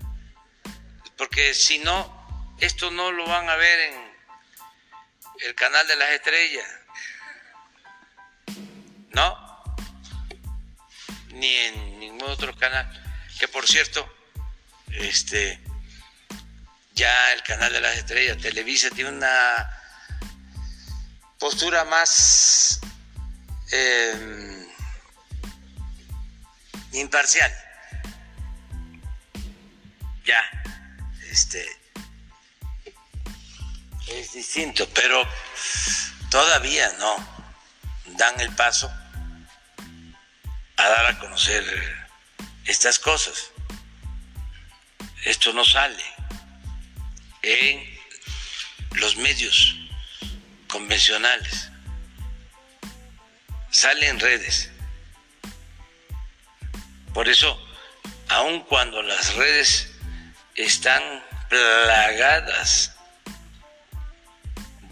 porque 1.17 1.53
si 1.53 1.79
no, 1.79 2.55
esto 2.59 2.91
no 2.91 3.11
lo 3.11 3.25
van 3.25 3.49
a 3.49 3.55
ver 3.55 3.79
en 3.91 4.08
el 5.41 5.55
canal 5.55 5.87
de 5.87 5.95
las 5.95 6.09
estrellas. 6.09 6.67
¿No? 9.11 9.49
Ni 11.29 11.53
en 11.55 11.99
ningún 11.99 12.29
otro 12.29 12.55
canal. 12.55 12.87
Que 13.39 13.47
por 13.47 13.67
cierto, 13.67 14.07
este 14.91 15.59
ya 16.99 17.31
el 17.31 17.41
canal 17.43 17.71
de 17.71 17.79
las 17.79 17.97
estrellas, 17.97 18.37
Televisa, 18.39 18.89
tiene 18.89 19.11
una 19.11 19.69
postura 21.39 21.85
más 21.85 22.81
em, 23.71 24.67
imparcial. 26.91 27.51
Ya, 30.25 30.43
este 31.31 31.78
es 34.11 34.33
distinto, 34.33 34.87
pero 34.93 35.27
todavía 36.29 36.91
no 36.99 37.39
dan 38.17 38.39
el 38.39 38.53
paso 38.55 38.91
a 40.77 40.89
dar 40.89 41.05
a 41.07 41.19
conocer 41.19 41.63
estas 42.65 42.99
cosas. 42.99 43.51
Esto 45.23 45.53
no 45.53 45.65
sale 45.65 46.03
en 47.41 47.99
los 48.93 49.17
medios 49.17 49.75
convencionales, 50.67 51.69
sale 53.69 54.07
en 54.07 54.19
redes. 54.19 54.69
Por 57.13 57.27
eso, 57.27 57.59
aun 58.29 58.61
cuando 58.61 59.01
las 59.01 59.33
redes 59.35 59.91
están 60.55 61.03
plagadas 61.49 62.95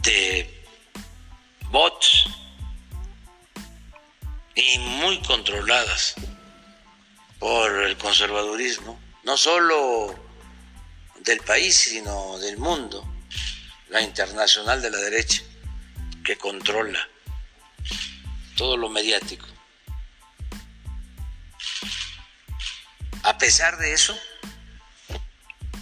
de 0.08 0.64
bots 1.70 2.30
y 4.56 4.80
muy 4.80 5.20
controladas 5.24 6.16
por 7.40 7.84
el 7.84 7.98
conservadurismo, 7.98 8.98
no 9.26 9.36
solo 9.36 10.18
del 11.20 11.40
país, 11.40 11.76
sino 11.76 12.40
del 12.40 12.58
mundo, 12.58 13.06
la 13.90 14.02
internacional 14.02 14.82
de 14.82 14.92
la 14.92 14.98
derecha, 14.98 15.44
que 16.24 16.38
controla 16.38 17.06
todo 18.56 18.78
lo 18.78 18.88
mediático. 18.88 19.46
A 23.24 23.38
pesar 23.38 23.78
de 23.78 23.92
eso, 23.92 24.18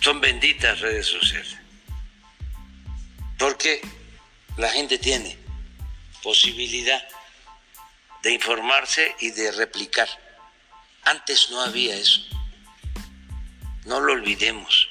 son 0.01 0.20
benditas 0.20 0.79
redes 0.79 1.05
sociales, 1.05 1.55
porque 3.38 3.82
la 4.57 4.69
gente 4.69 4.97
tiene 4.97 5.38
posibilidad 6.24 7.07
de 8.24 8.33
informarse 8.33 9.15
y 9.19 9.31
de 9.31 9.51
replicar. 9.51 10.09
Antes 11.03 11.50
no 11.51 11.62
había 11.62 11.95
eso. 11.95 12.21
No 13.85 14.00
lo 14.00 14.13
olvidemos 14.13 14.89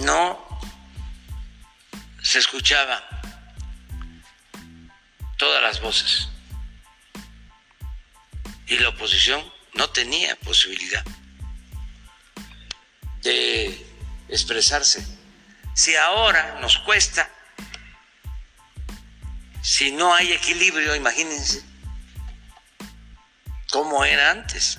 no 0.00 0.38
se 2.22 2.38
escuchaban 2.38 3.02
todas 5.36 5.62
las 5.62 5.80
voces 5.80 6.28
y 8.66 8.78
la 8.78 8.90
oposición 8.90 9.42
no 9.74 9.90
tenía 9.90 10.36
posibilidad 10.36 11.04
de 13.22 13.86
expresarse. 14.28 15.19
Si 15.80 15.96
ahora 15.96 16.58
nos 16.60 16.76
cuesta, 16.80 17.30
si 19.62 19.90
no 19.92 20.12
hay 20.12 20.30
equilibrio, 20.30 20.94
imagínense 20.94 21.64
cómo 23.72 24.04
era 24.04 24.30
antes. 24.30 24.78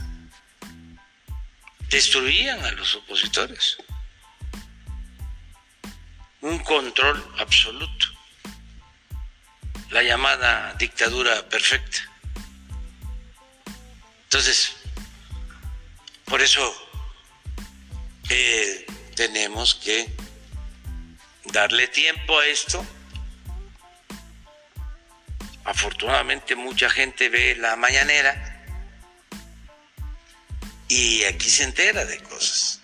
Destruían 1.89 2.63
a 2.63 2.71
los 2.73 2.93
opositores 2.93 3.77
un 6.41 6.59
control 6.59 7.35
absoluto, 7.39 8.05
la 9.89 10.03
llamada 10.03 10.75
dictadura 10.75 11.49
perfecta. 11.49 11.97
Entonces, 14.25 14.73
por 16.25 16.41
eso 16.41 16.61
eh, 18.29 18.85
tenemos 19.15 19.73
que 19.73 20.20
darle 21.45 21.87
tiempo 21.87 22.39
a 22.39 22.45
esto. 22.47 22.85
Afortunadamente 25.63 26.55
mucha 26.55 26.89
gente 26.89 27.29
ve 27.29 27.55
la 27.55 27.75
mañanera 27.75 28.65
y 30.87 31.23
aquí 31.23 31.49
se 31.49 31.63
entera 31.63 32.03
de 32.05 32.19
cosas. 32.23 32.81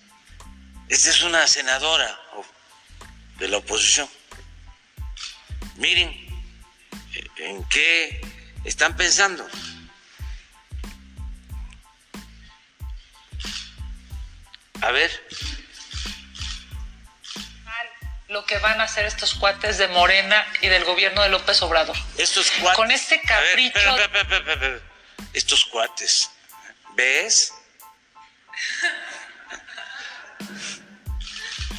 Esta 0.88 1.10
es 1.10 1.22
una 1.22 1.46
senadora 1.46 2.18
de 3.38 3.48
la 3.48 3.58
oposición. 3.58 4.08
Miren 5.76 6.28
en 7.36 7.64
qué 7.64 8.20
están 8.64 8.96
pensando. 8.96 9.46
A 14.80 14.90
ver. 14.90 15.57
Lo 18.28 18.44
que 18.44 18.58
van 18.58 18.80
a 18.80 18.84
hacer 18.84 19.06
estos 19.06 19.34
cuates 19.34 19.78
de 19.78 19.88
Morena 19.88 20.46
y 20.60 20.68
del 20.68 20.84
gobierno 20.84 21.22
de 21.22 21.30
López 21.30 21.60
Obrador. 21.62 21.96
Estos 22.16 22.50
cuates. 22.52 22.76
Con 22.76 22.90
este 22.90 23.20
capricho. 23.22 23.96
estos 25.32 25.64
cuates. 25.64 26.30
¿Ves? 26.94 27.52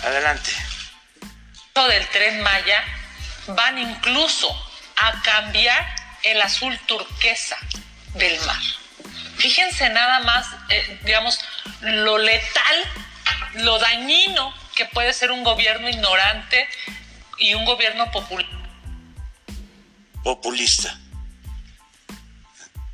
Adelante 0.03 0.51
del 1.87 2.07
tren 2.09 2.41
Maya 2.41 2.83
van 3.47 3.77
incluso 3.77 4.49
a 4.97 5.21
cambiar 5.21 5.95
el 6.23 6.41
azul 6.41 6.77
turquesa 6.85 7.57
del 8.15 8.39
mar. 8.41 8.61
Fíjense 9.37 9.87
nada 9.89 10.19
más, 10.19 10.47
eh, 10.69 10.99
digamos, 11.03 11.39
lo 11.81 12.17
letal, 12.17 12.83
lo 13.55 13.79
dañino 13.79 14.53
que 14.79 14.85
puede 14.85 15.11
ser 15.11 15.29
un 15.31 15.43
gobierno 15.43 15.89
ignorante 15.89 16.65
y 17.37 17.53
un 17.53 17.65
gobierno 17.65 18.09
populista. 20.23 20.97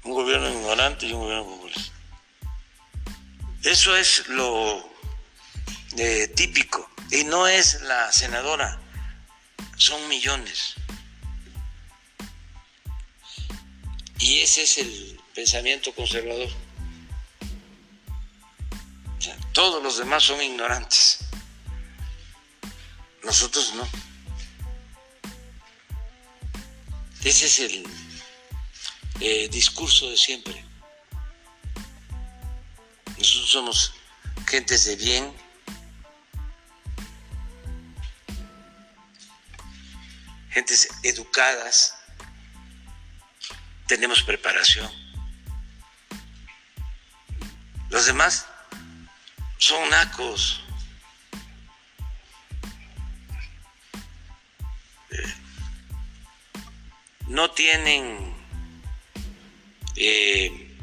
Un 0.04 0.13
gobierno 0.13 0.50
ignorante 0.50 1.06
y 1.06 1.13
un 1.13 1.20
gobierno 1.20 1.46
populista. 1.46 1.94
Eso 3.62 3.96
es 3.96 4.27
lo 4.30 4.89
eh, 5.98 6.27
típico 6.30 6.89
y 7.12 7.24
no 7.25 7.48
es 7.48 7.80
la 7.82 8.12
senadora, 8.12 8.80
son 9.77 10.08
millones. 10.08 10.74
Y 14.18 14.39
ese 14.39 14.63
es 14.63 14.80
el 14.80 15.22
pensamiento 15.36 15.94
conservador. 15.94 16.50
todos 19.54 19.82
los 19.82 19.98
demás 19.98 20.24
son 20.24 20.42
ignorantes. 20.42 21.25
Nosotros 23.25 23.74
no. 23.74 23.88
Ese 27.24 27.48
es 27.48 27.60
el 27.60 27.84
eh, 29.20 29.50
discurso 29.50 30.10
de 30.10 30.15
siempre. 30.15 30.63
nosotros 33.17 33.50
somos 33.50 33.94
gentes 34.46 34.86
de 34.86 34.96
bien, 34.96 35.34
gentes 40.51 40.88
educadas, 41.01 41.96
tenemos 43.88 44.22
preparación. 44.22 44.89
Los 47.89 48.05
demás 48.05 48.46
son 49.58 49.89
nacos. 49.89 50.64
No 57.27 57.51
tienen 57.51 58.36
eh, 59.96 60.77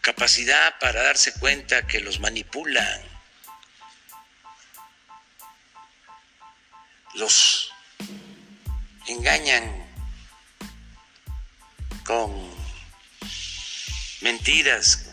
capacidad 0.00 0.78
para 0.78 1.02
darse 1.02 1.32
cuenta 1.34 1.86
que 1.86 2.00
los 2.00 2.20
manipulan, 2.20 3.02
los 7.14 7.72
engañan 9.06 9.86
con 12.04 12.54
mentiras. 14.20 15.06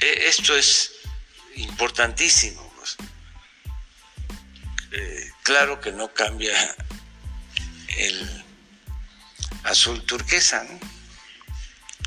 E, 0.00 0.28
esto 0.28 0.56
es 0.56 0.92
importantísimo. 1.56 2.69
Eh, 4.92 5.30
claro 5.42 5.80
que 5.80 5.92
no 5.92 6.12
cambia 6.12 6.54
el 7.96 8.44
azul 9.64 10.04
turquesa. 10.04 10.66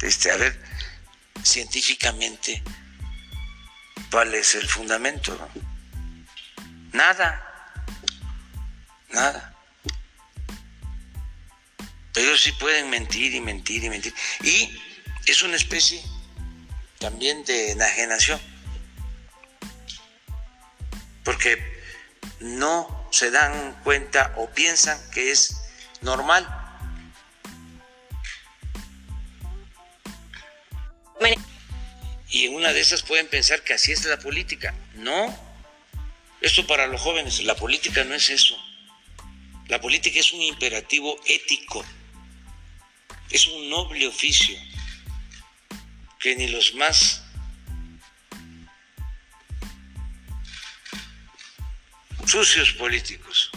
Este, 0.02 0.32
a 0.32 0.38
ver, 0.38 0.62
científicamente, 1.44 2.62
¿cuál 4.12 4.34
es 4.34 4.56
el 4.56 4.68
fundamento? 4.68 5.38
Nada 6.92 7.50
nada. 9.14 9.54
Pero 12.14 12.38
sí 12.38 12.52
pueden 12.54 12.90
mentir 12.90 13.34
y 13.34 13.42
mentir 13.42 13.84
y 13.84 13.90
mentir. 13.90 14.14
Y 14.44 14.80
es 15.26 15.42
una 15.42 15.56
especie 15.56 16.04
también 17.00 17.44
de 17.46 17.72
enajenación. 17.72 18.40
Porque 21.24 21.73
no 22.44 23.08
se 23.12 23.32
dan 23.32 23.80
cuenta 23.84 24.34
o 24.38 24.50
piensan 24.50 25.00
que 25.12 25.32
es 25.32 25.56
normal. 26.02 26.48
Y 32.30 32.46
en 32.46 32.56
una 32.56 32.74
de 32.74 32.82
esas 32.82 33.04
pueden 33.04 33.28
pensar 33.28 33.64
que 33.64 33.74
así 33.74 33.92
es 33.92 34.04
la 34.06 34.18
política. 34.18 34.74
No. 34.96 35.38
Esto 36.42 36.66
para 36.66 36.88
los 36.88 37.00
jóvenes, 37.00 37.42
la 37.44 37.56
política 37.56 38.04
no 38.04 38.16
es 38.16 38.30
eso. 38.30 38.58
La 39.68 39.80
política 39.80 40.20
es 40.20 40.34
un 40.34 40.42
imperativo 40.42 41.16
ético, 41.26 41.86
es 43.30 43.48
un 43.48 43.70
noble 43.70 44.08
oficio 44.08 44.58
que 46.20 46.36
ni 46.36 46.48
los 46.48 46.74
más 46.74 47.23
sucios 52.26 52.74
políticos 52.74 53.52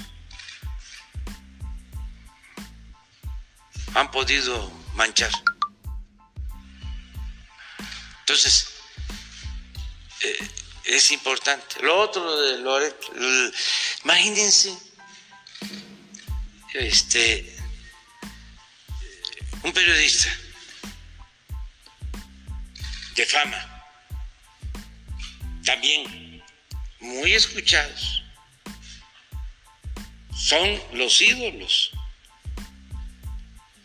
han 3.95 4.11
podido 4.11 4.71
manchar. 4.95 5.31
Entonces, 8.21 8.69
eh, 10.23 10.51
es 10.85 11.11
importante. 11.13 11.81
Lo 11.83 11.99
otro 11.99 12.41
de 12.41 12.59
Loret, 12.59 12.97
imagínense 14.05 14.77
este, 16.75 17.57
un 19.63 19.73
periodista 19.73 20.29
de 23.15 23.25
fama, 23.25 23.85
también 25.65 26.45
muy 27.01 27.33
escuchados, 27.33 28.23
son 30.47 30.81
los 30.93 31.21
ídolos 31.21 31.91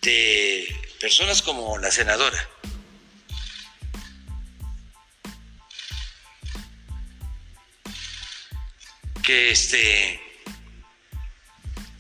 de 0.04 0.68
personas 1.00 1.42
como 1.42 1.80
la 1.80 1.90
senadora. 1.90 2.38
que 9.24 9.52
este 9.52 10.20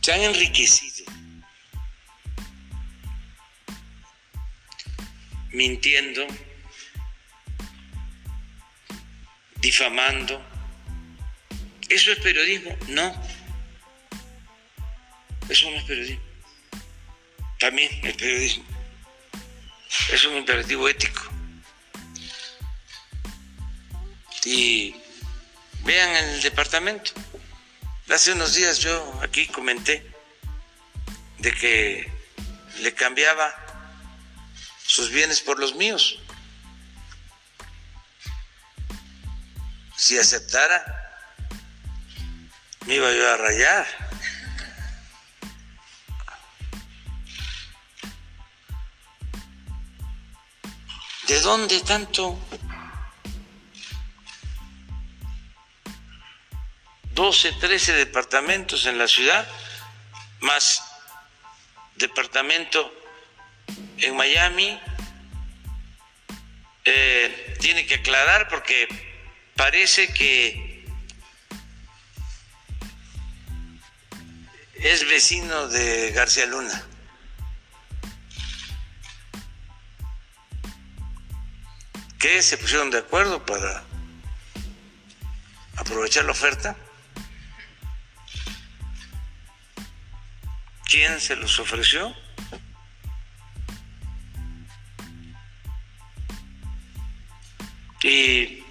se 0.01 0.13
han 0.13 0.21
enriquecido 0.21 1.05
mintiendo, 5.51 6.25
difamando. 9.57 10.39
¿Eso 11.89 12.11
es 12.11 12.19
periodismo? 12.19 12.75
No. 12.89 13.30
Eso 15.51 15.69
no 15.69 15.75
es 15.75 15.83
periodismo. 15.83 16.23
También 17.59 17.91
es 18.07 18.15
periodismo. 18.15 18.63
Es 20.09 20.23
un 20.23 20.37
imperativo 20.37 20.87
ético. 20.87 21.23
Y 24.45 24.95
vean 25.83 26.15
el 26.15 26.41
departamento. 26.41 27.11
Hace 28.09 28.31
unos 28.31 28.53
días 28.53 28.79
yo 28.79 29.19
aquí 29.21 29.45
comenté 29.47 30.09
de 31.39 31.51
que 31.51 32.09
le 32.79 32.93
cambiaba 32.93 33.53
sus 34.85 35.09
bienes 35.11 35.41
por 35.41 35.59
los 35.59 35.75
míos. 35.75 36.17
Si 39.97 40.17
aceptara, 40.17 40.79
me 42.85 42.95
iba 42.95 43.11
yo 43.11 43.33
a 43.33 43.35
rayar. 43.35 44.10
¿De 51.31 51.39
dónde 51.39 51.79
tanto 51.79 52.37
12, 57.13 57.53
13 57.53 57.93
departamentos 57.93 58.85
en 58.85 58.97
la 58.97 59.07
ciudad, 59.07 59.47
más 60.41 60.83
departamento 61.95 62.93
en 63.99 64.17
Miami. 64.17 64.77
Eh, 66.83 67.55
tiene 67.61 67.85
que 67.85 67.95
aclarar 67.95 68.49
porque 68.49 68.89
parece 69.55 70.11
que 70.13 70.85
es 74.73 75.07
vecino 75.07 75.69
de 75.69 76.11
García 76.11 76.45
Luna. 76.45 76.90
Que 82.21 82.43
se 82.43 82.55
pusieron 82.55 82.91
de 82.91 82.99
acuerdo 82.99 83.43
para 83.43 83.83
aprovechar 85.75 86.23
la 86.23 86.33
oferta. 86.33 86.77
¿Quién 90.85 91.19
se 91.19 91.35
los 91.35 91.57
ofreció? 91.59 92.15
Y 98.03 98.63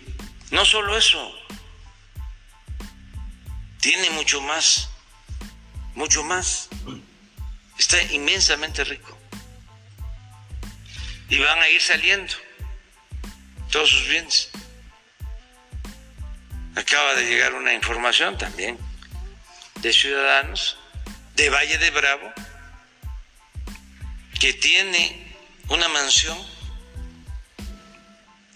no 0.53 0.65
solo 0.65 0.97
eso, 0.97 1.35
tiene 3.81 4.11
mucho 4.11 4.41
más, 4.43 4.91
mucho 5.95 6.23
más. 6.23 6.69
Está 7.77 8.01
inmensamente 8.13 8.85
rico. 8.85 9.19
Y 11.29 11.39
van 11.39 11.59
a 11.59 11.69
ir 11.69 11.81
saliendo 11.81 12.35
todos 13.71 13.91
sus 13.91 14.09
bienes. 14.09 14.51
Acaba 16.77 17.15
de 17.15 17.25
llegar 17.25 17.55
una 17.55 17.73
información 17.75 18.37
también 18.39 18.79
de 19.77 19.93
ciudadanos 19.93 20.79
de 21.35 21.51
Valle 21.51 21.79
de 21.79 21.91
Bravo, 21.91 22.33
que 24.39 24.53
tiene 24.55 25.35
una 25.69 25.89
mansión 25.89 26.39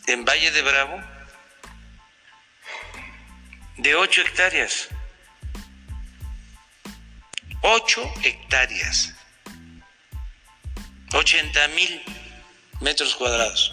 en 0.07 0.25
Valle 0.25 0.51
de 0.51 0.63
Bravo 0.63 1.03
de 3.79 3.95
8 3.95 4.21
hectáreas. 4.23 4.89
8 7.63 8.15
hectáreas. 8.23 9.15
80 11.15 11.69
mil 11.69 12.03
metros 12.81 13.15
cuadrados, 13.15 13.73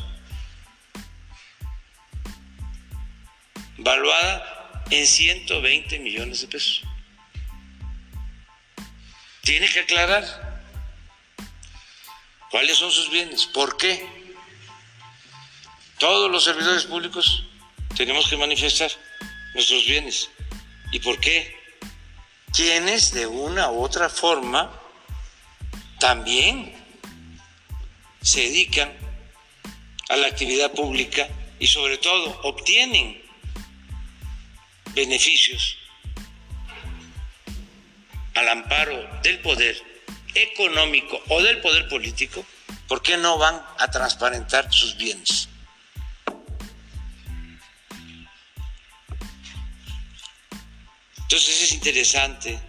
valuada 3.83 4.83
en 4.89 5.05
120 5.05 5.99
millones 5.99 6.41
de 6.41 6.47
pesos. 6.47 6.83
Tiene 9.41 9.67
que 9.67 9.79
aclarar 9.79 10.61
cuáles 12.49 12.77
son 12.77 12.91
sus 12.91 13.09
bienes, 13.09 13.45
por 13.45 13.77
qué. 13.77 14.05
Todos 15.97 16.31
los 16.31 16.43
servidores 16.43 16.85
públicos 16.85 17.43
tenemos 17.95 18.27
que 18.27 18.37
manifestar 18.37 18.91
nuestros 19.53 19.85
bienes 19.85 20.29
y 20.91 20.99
por 20.99 21.19
qué. 21.19 21.59
Quienes 22.53 23.13
de 23.13 23.27
una 23.27 23.71
u 23.71 23.81
otra 23.81 24.09
forma 24.09 24.77
también 25.99 26.75
se 28.21 28.41
dedican 28.41 28.91
a 30.09 30.17
la 30.17 30.27
actividad 30.27 30.71
pública 30.73 31.29
y 31.59 31.67
sobre 31.67 31.97
todo 31.97 32.41
obtienen 32.43 33.20
beneficios 34.93 35.77
al 38.35 38.49
amparo 38.49 39.07
del 39.23 39.39
poder 39.39 39.81
económico 40.33 41.21
o 41.29 41.41
del 41.41 41.59
poder 41.59 41.87
político, 41.87 42.45
¿por 42.87 43.01
qué 43.01 43.17
no 43.17 43.37
van 43.37 43.61
a 43.79 43.89
transparentar 43.89 44.71
sus 44.71 44.95
bienes? 44.97 45.49
Entonces 51.21 51.63
es 51.63 51.71
interesante 51.71 52.59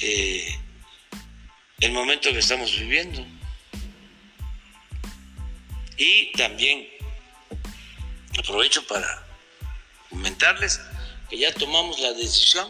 eh, 0.00 0.58
el 1.80 1.92
momento 1.92 2.30
que 2.30 2.38
estamos 2.38 2.78
viviendo. 2.78 3.26
Y 5.96 6.32
también 6.32 6.88
aprovecho 8.38 8.86
para 8.86 9.29
comentarles 10.10 10.80
que 11.30 11.38
ya 11.38 11.54
tomamos 11.54 11.98
la 12.00 12.12
decisión 12.12 12.68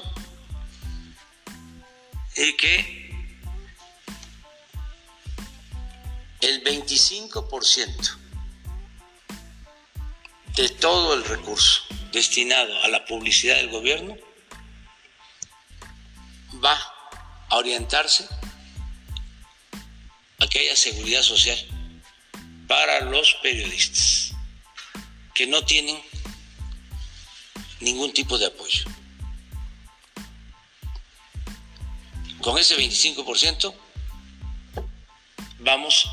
y 2.37 2.57
que 2.57 3.01
el 6.43 6.63
25% 6.63 8.17
de 10.57 10.69
todo 10.69 11.15
el 11.15 11.25
recurso 11.25 11.83
destinado 12.13 12.83
a 12.83 12.89
la 12.89 13.05
publicidad 13.05 13.57
del 13.57 13.71
gobierno 13.71 14.17
va 16.63 16.79
a 17.49 17.57
orientarse 17.57 18.29
a 20.39 20.47
que 20.47 20.61
haya 20.61 20.77
seguridad 20.77 21.23
social 21.23 21.59
para 22.67 23.01
los 23.01 23.35
periodistas 23.43 24.33
que 25.35 25.47
no 25.47 25.65
tienen 25.65 26.01
ningún 27.81 28.13
tipo 28.13 28.39
de 28.39 28.47
apoyo. 28.47 28.85
Con 32.41 32.59
ese 32.59 32.77
25% 32.77 33.75
vamos 35.59 36.09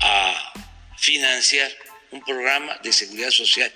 a 0.00 0.52
financiar 0.96 1.70
un 2.10 2.22
programa 2.22 2.76
de 2.82 2.92
seguridad 2.92 3.30
social 3.30 3.72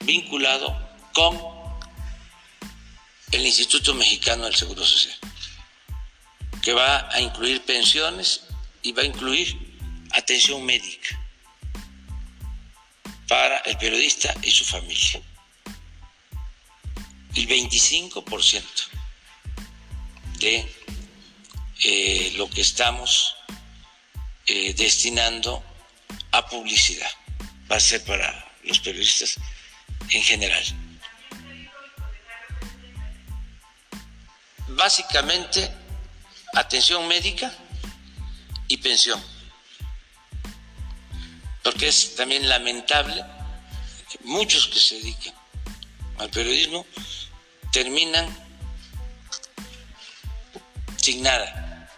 vinculado 0.00 0.74
con 1.12 1.38
el 3.32 3.46
Instituto 3.46 3.94
Mexicano 3.94 4.44
del 4.44 4.54
Seguro 4.54 4.84
Social, 4.84 5.14
que 6.62 6.72
va 6.72 7.08
a 7.12 7.20
incluir 7.20 7.62
pensiones 7.64 8.42
y 8.82 8.92
va 8.92 9.02
a 9.02 9.06
incluir 9.06 9.56
atención 10.12 10.64
médica 10.64 11.20
para 13.30 13.58
el 13.58 13.78
periodista 13.78 14.34
y 14.42 14.50
su 14.50 14.64
familia. 14.64 15.22
El 17.36 17.46
25% 17.46 18.64
de 20.40 20.68
eh, 21.84 22.32
lo 22.36 22.50
que 22.50 22.60
estamos 22.60 23.36
eh, 24.46 24.74
destinando 24.74 25.62
a 26.32 26.44
publicidad 26.44 27.10
va 27.70 27.76
a 27.76 27.80
ser 27.80 28.04
para 28.04 28.52
los 28.64 28.80
periodistas 28.80 29.36
en 30.08 30.22
general. 30.24 30.64
Básicamente, 34.70 35.70
atención 36.52 37.06
médica 37.06 37.54
y 38.66 38.78
pensión. 38.78 39.22
Porque 41.80 41.88
es 41.88 42.14
también 42.14 42.46
lamentable 42.46 43.24
que 44.10 44.18
muchos 44.24 44.66
que 44.66 44.78
se 44.78 44.96
dedican 44.96 45.32
al 46.18 46.28
periodismo 46.28 46.84
terminan 47.72 48.28
sin 50.98 51.22
nada, 51.22 51.90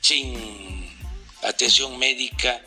sin 0.00 0.98
atención 1.44 1.96
médica, 1.96 2.60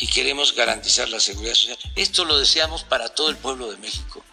y 0.00 0.08
queremos 0.08 0.52
garantizar 0.56 1.08
la 1.08 1.20
seguridad 1.20 1.54
social. 1.54 1.78
Esto 1.94 2.24
lo 2.24 2.36
deseamos 2.36 2.82
para 2.82 3.08
todo 3.08 3.30
el 3.30 3.36
pueblo 3.36 3.70
de 3.70 3.76
México. 3.76 4.24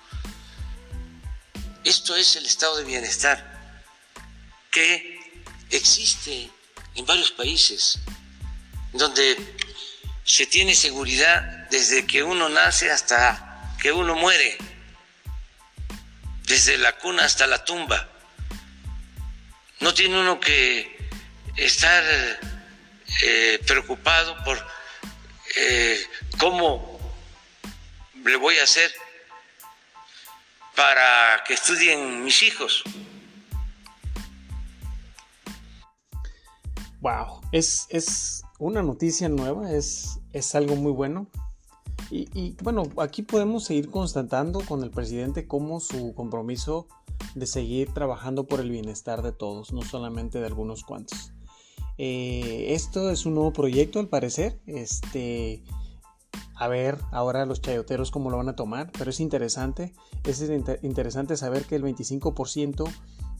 Esto 1.84 2.16
es 2.16 2.36
el 2.36 2.48
estado 2.48 2.78
de 2.78 2.86
bienestar 2.86 3.78
que 4.72 5.44
existe 5.70 6.50
en 6.96 7.06
varios 7.06 7.30
países, 7.30 8.00
donde 8.92 9.38
se 10.24 10.46
tiene 10.46 10.76
seguridad 10.76 11.42
desde 11.70 12.06
que 12.06 12.24
uno 12.24 12.50
nace 12.50 12.92
hasta 12.92 13.76
que 13.82 13.92
uno 13.92 14.16
muere, 14.16 14.58
desde 16.46 16.78
la 16.78 16.94
cuna 16.98 17.26
hasta 17.26 17.48
la 17.48 17.64
tumba. 17.64 18.10
No 19.80 19.94
tiene 19.94 20.20
uno 20.20 20.40
que 20.40 20.98
estar 21.58 22.04
eh, 23.22 23.60
preocupado 23.68 24.42
por 24.44 24.66
eh, 25.56 26.02
¿cómo 26.40 27.00
le 28.24 28.36
voy 28.38 28.58
a 28.58 28.64
hacer 28.64 28.92
para 30.76 31.44
que 31.46 31.54
estudien 31.54 32.24
mis 32.24 32.42
hijos? 32.42 32.84
Wow, 37.02 37.42
es, 37.52 37.86
es 37.90 38.43
una 38.60 38.84
noticia 38.84 39.30
nueva, 39.30 39.72
es, 39.72 40.20
es 40.32 40.56
algo 40.56 40.76
muy 40.76 40.92
bueno. 40.92 41.28
Y, 42.10 42.56
bueno, 42.62 42.84
aquí 42.98 43.24
podemos 43.24 43.64
seguir 43.64 43.90
constatando 43.90 44.60
con 44.62 44.84
el 44.84 44.92
presidente 44.92 45.48
como 45.48 45.80
su 45.80 46.14
compromiso 46.14 46.88
de 47.34 47.48
seguir 47.48 47.92
trabajando 47.92 48.46
por 48.46 48.60
el 48.60 48.70
bienestar 48.70 49.24
de 49.24 49.32
todos, 49.32 49.74
no 49.74 49.82
solamente 49.82 50.40
de 50.40 50.46
algunos 50.46 50.84
cuantos. 50.84 51.32
Eh, 51.98 52.68
esto 52.70 53.10
es 53.10 53.26
un 53.26 53.34
nuevo 53.36 53.52
proyecto 53.52 54.00
al 54.00 54.10
parecer. 54.10 54.60
Este, 54.68 55.64
a 56.56 56.68
ver 56.68 57.00
ahora 57.12 57.46
los 57.46 57.62
chayoteros 57.62 58.12
cómo 58.12 58.30
lo 58.30 58.38
van 58.38 58.50
a 58.50 58.56
tomar, 58.56 58.92
pero 58.92 59.10
es 59.10 59.20
interesante. 59.20 59.94
Es 60.24 60.42
interesante 60.84 61.36
saber 61.36 61.66
que 61.66 61.76
el 61.76 61.84
25% 61.84 62.86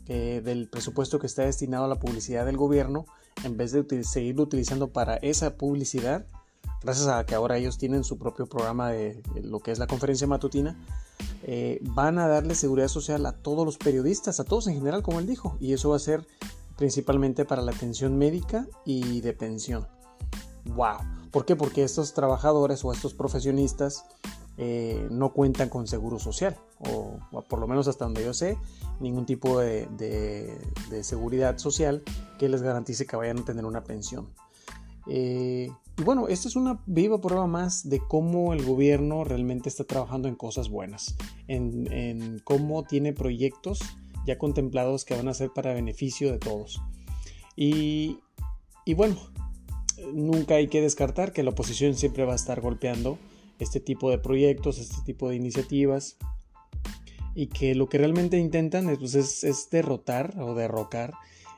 eh, 0.08 0.42
del 0.44 0.68
presupuesto 0.68 1.20
que 1.20 1.28
está 1.28 1.44
destinado 1.44 1.86
a 1.86 1.88
la 1.88 2.00
publicidad 2.00 2.46
del 2.46 2.58
gobierno, 2.58 3.06
en 3.44 3.58
vez 3.58 3.72
de 3.72 4.04
seguirlo 4.04 4.44
utilizando 4.44 4.90
para 4.90 5.16
esa 5.18 5.56
publicidad, 5.56 6.26
gracias 6.82 7.08
a 7.08 7.26
que 7.26 7.36
ahora 7.36 7.58
ellos 7.58 7.78
tienen 7.78 8.04
su 8.04 8.18
propio 8.18 8.48
programa 8.48 8.90
de, 8.90 9.22
lo 9.42 9.60
que 9.60 9.72
es 9.72 9.80
la 9.80 9.88
conferencia 9.88 10.28
matutina, 10.28 10.78
eh, 11.44 11.80
van 11.82 12.20
a 12.20 12.28
darle 12.28 12.56
seguridad 12.56 12.88
social 12.88 13.26
a 13.26 13.32
todos 13.32 13.66
los 13.66 13.78
periodistas, 13.78 14.40
a 14.40 14.44
todos 14.44 14.68
en 14.68 14.76
general, 14.76 15.04
como 15.04 15.20
él 15.20 15.28
dijo, 15.28 15.58
y 15.60 15.74
eso 15.74 15.90
va 15.90 15.96
a 15.96 16.00
ser 16.00 16.26
principalmente 16.78 17.46
para 17.46 17.62
la 17.62 17.72
atención 17.72 18.18
médica 18.18 18.68
y 18.86 19.22
de 19.22 19.34
pensión. 19.34 19.88
¡Wow! 20.66 20.98
¿Por 21.32 21.46
qué? 21.46 21.56
Porque 21.56 21.84
estos 21.84 22.14
trabajadores 22.14 22.84
o 22.86 22.92
estos 22.92 23.14
profesionistas 23.14 24.06
eh, 24.58 25.08
no 25.10 25.34
cuentan 25.34 25.70
con 25.70 25.88
seguro 25.88 26.20
social, 26.20 26.58
o, 26.80 27.20
por 27.48 27.60
lo 27.60 27.68
menos 27.68 27.88
hasta 27.88 28.06
donde 28.06 28.24
yo 28.24 28.34
sé, 28.34 28.58
ningún 29.00 29.26
tipo 29.26 29.60
de, 29.60 29.88
seguridad 31.02 31.58
social 31.58 32.04
que 32.38 32.50
les 32.50 32.62
garantice 32.62 33.06
que 33.06 33.16
vayan 33.16 33.40
a 33.40 33.46
tener 33.46 33.66
una 33.66 33.84
pensión. 33.84 34.30
Eh, 35.08 35.70
y 35.98 36.04
bueno, 36.04 36.28
esta 36.28 36.48
es 36.48 36.56
una 36.56 36.82
viva 36.86 37.20
prueba 37.20 37.46
más 37.46 37.90
de 37.90 38.00
cómo 38.00 38.54
el 38.54 38.66
gobierno 38.66 39.24
realmente 39.24 39.70
está 39.70 39.84
trabajando 39.84 40.28
en 40.28 40.36
cosas 40.36 40.70
buenas, 40.70 41.16
en, 41.48 41.92
en 41.92 42.40
cómo 42.40 42.84
tiene 42.84 43.14
proyectos 43.14 43.80
ya 44.26 44.38
contemplados 44.38 45.06
que 45.06 45.16
van 45.16 45.28
a 45.28 45.34
ser 45.34 45.52
para 45.52 45.74
beneficio 45.74 46.32
de 46.32 46.40
todos. 46.40 46.82
Y, 47.56 48.20
bueno, 48.96 49.16
nunca 50.14 50.56
hay 50.56 50.68
que 50.68 50.82
descartar 50.82 51.34
que 51.34 51.44
la 51.44 51.52
oposición 51.52 51.96
siempre 51.96 52.26
va 52.26 52.34
a 52.34 52.38
estar 52.38 52.62
golpeando 52.62 53.18
este 53.60 53.80
tipo 53.80 54.10
de 54.10 54.18
proyectos, 54.18 54.80
este 54.80 55.02
tipo 55.06 55.30
de 55.30 55.36
iniciativas, 55.36 56.18
y 57.36 57.48
que 57.48 57.76
lo 57.76 57.90
que 57.90 57.98
realmente 57.98 58.38
intentan 58.38 58.90
es, 58.90 59.00
pues, 59.00 59.16
es, 59.16 59.70
derrotar 59.70 60.40
o 60.40 60.54
derrocar 60.54 61.14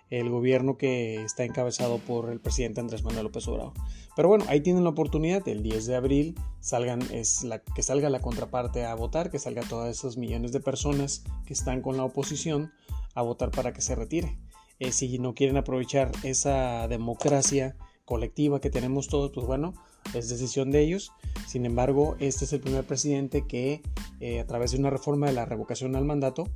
el 0.09 0.29
gobierno 0.29 0.77
que 0.77 1.23
está 1.23 1.43
encabezado 1.43 1.97
por 1.97 2.29
el 2.29 2.39
presidente 2.39 2.79
Andrés 2.79 3.03
Manuel 3.03 3.25
López 3.25 3.47
Obrador. 3.47 3.73
Pero 4.15 4.29
bueno, 4.29 4.45
ahí 4.47 4.61
tienen 4.61 4.83
la 4.83 4.91
oportunidad, 4.91 5.45
el 5.47 5.63
10 5.63 5.87
de 5.87 5.95
abril 5.95 6.35
salgan, 6.61 7.01
es 7.11 7.43
la, 7.43 7.59
que 7.59 7.83
salga 7.83 8.09
la 8.09 8.21
contraparte 8.21 8.85
a 8.85 8.95
votar, 8.95 9.29
que 9.29 9.39
salga 9.39 9.63
todas 9.63 9.97
esas 9.97 10.15
millones 10.15 10.51
de 10.51 10.59
personas 10.59 11.23
que 11.45 11.53
están 11.53 11.81
con 11.81 11.97
la 11.97 12.05
oposición 12.05 12.71
a 13.13 13.23
votar 13.23 13.51
para 13.51 13.73
que 13.73 13.81
se 13.81 13.95
retire. 13.95 14.37
Eh, 14.79 14.91
si 14.91 15.17
no 15.19 15.33
quieren 15.33 15.57
aprovechar 15.57 16.11
esa 16.23 16.87
democracia 16.87 17.75
colectiva 18.05 18.61
que 18.61 18.69
tenemos 18.69 19.07
todos, 19.07 19.31
pues 19.33 19.47
bueno, 19.47 19.73
es 20.13 20.29
decisión 20.29 20.71
de 20.71 20.81
ellos. 20.81 21.11
Sin 21.47 21.65
embargo, 21.65 22.15
este 22.19 22.45
es 22.45 22.53
el 22.53 22.61
primer 22.61 22.85
presidente 22.85 23.45
que 23.47 23.81
eh, 24.19 24.39
a 24.39 24.45
través 24.45 24.71
de 24.71 24.77
una 24.77 24.89
reforma 24.89 25.27
de 25.27 25.33
la 25.33 25.45
revocación 25.45 25.95
al 25.95 26.05
mandato 26.05 26.49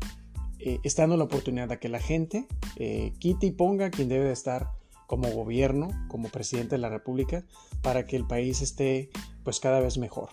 eh, 0.60 0.80
está 0.84 1.04
dando 1.04 1.18
la 1.18 1.24
oportunidad 1.26 1.72
a 1.72 1.80
que 1.80 1.90
la 1.90 2.00
gente 2.00 2.48
eh, 2.76 3.14
quite 3.20 3.48
y 3.48 3.52
ponga 3.52 3.90
quien 3.92 4.10
debe 4.10 4.26
de 4.26 4.34
estar 4.34 4.72
como 5.08 5.30
gobierno, 5.32 5.90
como 6.08 6.30
presidente 6.30 6.76
de 6.76 6.82
la 6.82 6.90
República, 6.90 7.44
para 7.82 8.06
que 8.06 8.16
el 8.16 8.28
país 8.28 8.62
esté 8.62 9.10
pues 9.44 9.60
cada 9.60 9.80
vez 9.80 9.98
mejor. 9.98 10.30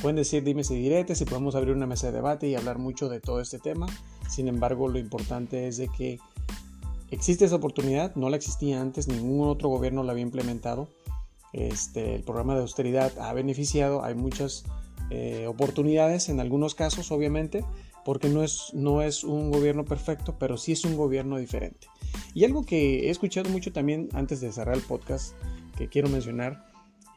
pueden 0.00 0.16
decir 0.16 0.42
dime 0.42 0.64
si 0.64 0.74
diretes 0.76 1.18
si 1.18 1.24
podemos 1.24 1.54
abrir 1.54 1.74
una 1.74 1.86
mesa 1.86 2.06
de 2.08 2.14
debate 2.14 2.48
y 2.48 2.54
hablar 2.54 2.78
mucho 2.78 3.08
de 3.08 3.20
todo 3.20 3.40
este 3.40 3.58
tema. 3.58 3.86
Sin 4.28 4.48
embargo, 4.48 4.88
lo 4.88 4.98
importante 4.98 5.68
es 5.68 5.76
de 5.76 5.88
que 5.88 6.18
existe 7.10 7.44
esa 7.44 7.56
oportunidad, 7.56 8.14
no 8.14 8.30
la 8.30 8.36
existía 8.36 8.80
antes, 8.80 9.08
ningún 9.08 9.48
otro 9.48 9.68
gobierno 9.68 10.02
la 10.02 10.12
había 10.12 10.22
implementado. 10.22 10.88
Este, 11.52 12.14
el 12.14 12.22
programa 12.22 12.54
de 12.54 12.60
austeridad 12.60 13.12
ha 13.18 13.32
beneficiado, 13.32 14.04
hay 14.04 14.14
muchas 14.14 14.64
eh, 15.10 15.46
oportunidades 15.48 16.28
en 16.28 16.40
algunos 16.40 16.74
casos, 16.74 17.10
obviamente, 17.10 17.64
porque 18.04 18.28
no 18.28 18.42
es, 18.42 18.70
no 18.72 19.02
es 19.02 19.24
un 19.24 19.50
gobierno 19.50 19.84
perfecto, 19.84 20.36
pero 20.38 20.56
sí 20.56 20.72
es 20.72 20.84
un 20.84 20.96
gobierno 20.96 21.38
diferente. 21.38 21.88
Y 22.34 22.44
algo 22.44 22.64
que 22.64 23.08
he 23.08 23.10
escuchado 23.10 23.50
mucho 23.50 23.72
también 23.72 24.08
antes 24.12 24.40
de 24.40 24.52
cerrar 24.52 24.76
el 24.76 24.82
podcast, 24.82 25.34
que 25.76 25.88
quiero 25.88 26.08
mencionar, 26.08 26.66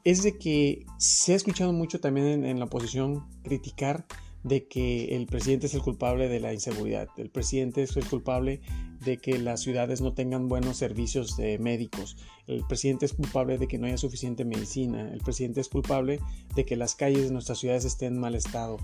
es 0.03 0.23
de 0.23 0.37
que 0.37 0.85
se 0.97 1.33
ha 1.33 1.35
escuchado 1.35 1.71
mucho 1.71 1.99
también 1.99 2.45
en 2.45 2.59
la 2.59 2.65
oposición 2.65 3.25
criticar 3.43 4.05
de 4.43 4.67
que 4.67 5.15
el 5.15 5.25
presidente 5.25 5.67
es 5.67 5.73
el 5.73 5.81
culpable 5.81 6.27
de 6.27 6.39
la 6.39 6.53
inseguridad, 6.53 7.07
el 7.17 7.29
presidente 7.29 7.83
es 7.83 7.95
el 7.95 8.05
culpable 8.05 8.61
de 8.99 9.17
que 9.17 9.39
las 9.39 9.61
ciudades 9.61 10.01
no 10.01 10.13
tengan 10.13 10.47
buenos 10.47 10.77
servicios 10.77 11.37
de 11.37 11.57
médicos, 11.59 12.17
el 12.47 12.65
presidente 12.67 13.05
es 13.05 13.13
culpable 13.13 13.57
de 13.57 13.67
que 13.67 13.77
no 13.77 13.87
haya 13.87 13.97
suficiente 13.97 14.45
medicina, 14.45 15.11
el 15.11 15.21
presidente 15.21 15.61
es 15.61 15.69
culpable 15.69 16.19
de 16.55 16.65
que 16.65 16.75
las 16.75 16.95
calles 16.95 17.23
de 17.23 17.31
nuestras 17.31 17.59
ciudades 17.59 17.85
estén 17.85 18.13
en 18.13 18.19
mal 18.19 18.35
estado 18.35 18.77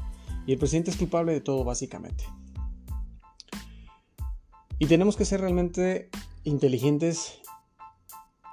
y 0.48 0.54
el 0.54 0.58
presidente 0.60 0.92
es 0.92 0.98
culpable 0.98 1.34
de 1.34 1.42
todo 1.42 1.64
básicamente. 1.64 2.24
Y 4.80 4.86
tenemos 4.86 5.18
que 5.18 5.26
ser 5.26 5.42
realmente 5.42 6.10
inteligentes 6.46 7.42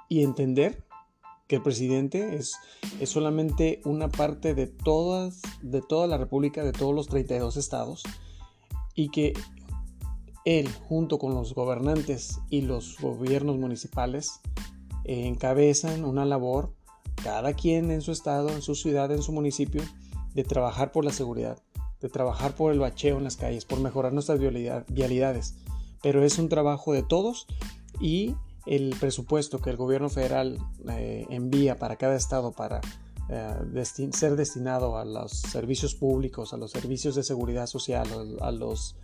y 0.09 0.23
entender 0.23 0.86
que 1.47 1.57
el 1.57 1.63
presidente 1.63 2.35
es, 2.35 2.57
es 2.99 3.09
solamente 3.09 3.81
una 3.85 4.09
parte 4.09 4.53
de, 4.53 4.67
todas, 4.67 5.41
de 5.61 5.81
toda 5.81 6.07
la 6.07 6.17
República, 6.17 6.63
de 6.63 6.73
todos 6.73 6.93
los 6.93 7.07
32 7.07 7.57
estados, 7.57 8.03
y 8.95 9.09
que 9.09 9.33
él, 10.45 10.69
junto 10.87 11.19
con 11.19 11.33
los 11.33 11.53
gobernantes 11.53 12.39
y 12.49 12.61
los 12.61 12.97
gobiernos 12.99 13.57
municipales, 13.57 14.39
encabezan 15.03 16.05
una 16.05 16.25
labor, 16.25 16.73
cada 17.23 17.53
quien 17.53 17.91
en 17.91 18.01
su 18.01 18.11
estado, 18.11 18.49
en 18.49 18.61
su 18.61 18.75
ciudad, 18.75 19.11
en 19.11 19.21
su 19.21 19.31
municipio, 19.31 19.81
de 20.33 20.43
trabajar 20.43 20.91
por 20.91 21.05
la 21.05 21.11
seguridad, 21.11 21.57
de 22.01 22.09
trabajar 22.09 22.55
por 22.55 22.71
el 22.71 22.79
bacheo 22.79 23.17
en 23.17 23.23
las 23.23 23.37
calles, 23.37 23.65
por 23.65 23.79
mejorar 23.79 24.13
nuestras 24.13 24.39
vialidades. 24.39 25.55
Pero 26.03 26.23
es 26.23 26.37
un 26.37 26.49
trabajo 26.49 26.93
de 26.93 27.03
todos 27.03 27.47
y 27.99 28.35
el 28.67 28.95
presupuesto 28.99 29.59
que 29.59 29.69
el 29.69 29.77
gobierno 29.77 30.09
federal 30.09 30.59
eh, 30.89 31.25
envía 31.29 31.77
para 31.77 31.95
cada 31.95 32.15
estado 32.15 32.51
para 32.51 32.81
eh, 33.29 33.83
ser 34.11 34.35
destinado 34.35 34.97
a 34.97 35.05
los 35.05 35.31
servicios 35.31 35.95
públicos, 35.95 36.53
a 36.53 36.57
los 36.57 36.71
servicios 36.71 37.15
de 37.15 37.23
seguridad 37.23 37.67
social, 37.67 38.07
a 38.41 38.51
los 38.51 38.95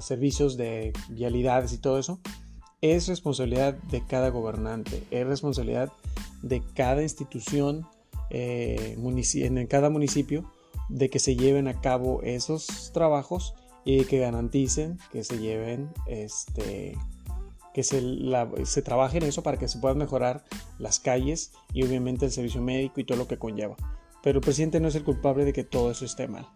servicios 0.00 0.56
de 0.56 0.92
vialidades 1.08 1.72
y 1.72 1.78
todo 1.78 1.98
eso, 1.98 2.20
es 2.80 3.08
responsabilidad 3.08 3.74
de 3.74 4.04
cada 4.06 4.28
gobernante, 4.28 5.02
es 5.10 5.26
responsabilidad 5.26 5.92
de 6.42 6.62
cada 6.74 7.02
institución 7.02 7.86
eh, 8.30 8.96
en 9.34 9.66
cada 9.66 9.90
municipio 9.90 10.50
de 10.88 11.10
que 11.10 11.18
se 11.18 11.36
lleven 11.36 11.68
a 11.68 11.80
cabo 11.80 12.22
esos 12.22 12.90
trabajos 12.92 13.54
y 13.84 14.04
que 14.04 14.18
garanticen 14.18 14.98
que 15.12 15.24
se 15.24 15.38
lleven 15.38 15.90
este, 16.06 16.96
que 17.76 17.82
se, 17.82 18.80
trabaje 18.80 19.18
en 19.18 19.24
eso 19.24 19.42
para 19.42 19.58
que 19.58 19.68
se 19.68 19.78
puedan 19.78 19.98
mejorar 19.98 20.44
las 20.78 20.98
calles 20.98 21.52
y 21.74 21.82
obviamente 21.82 22.24
el 22.24 22.32
servicio 22.32 22.62
médico 22.62 23.02
y 23.02 23.04
todo 23.04 23.18
lo 23.18 23.28
que 23.28 23.38
conlleva. 23.38 23.76
Pero 24.22 24.38
el 24.38 24.42
presidente 24.42 24.80
no 24.80 24.88
es 24.88 24.94
el 24.94 25.04
culpable 25.04 25.44
de 25.44 25.52
que 25.52 25.62
todo 25.62 25.90
eso 25.90 26.06
esté 26.06 26.26
mal. 26.26 26.48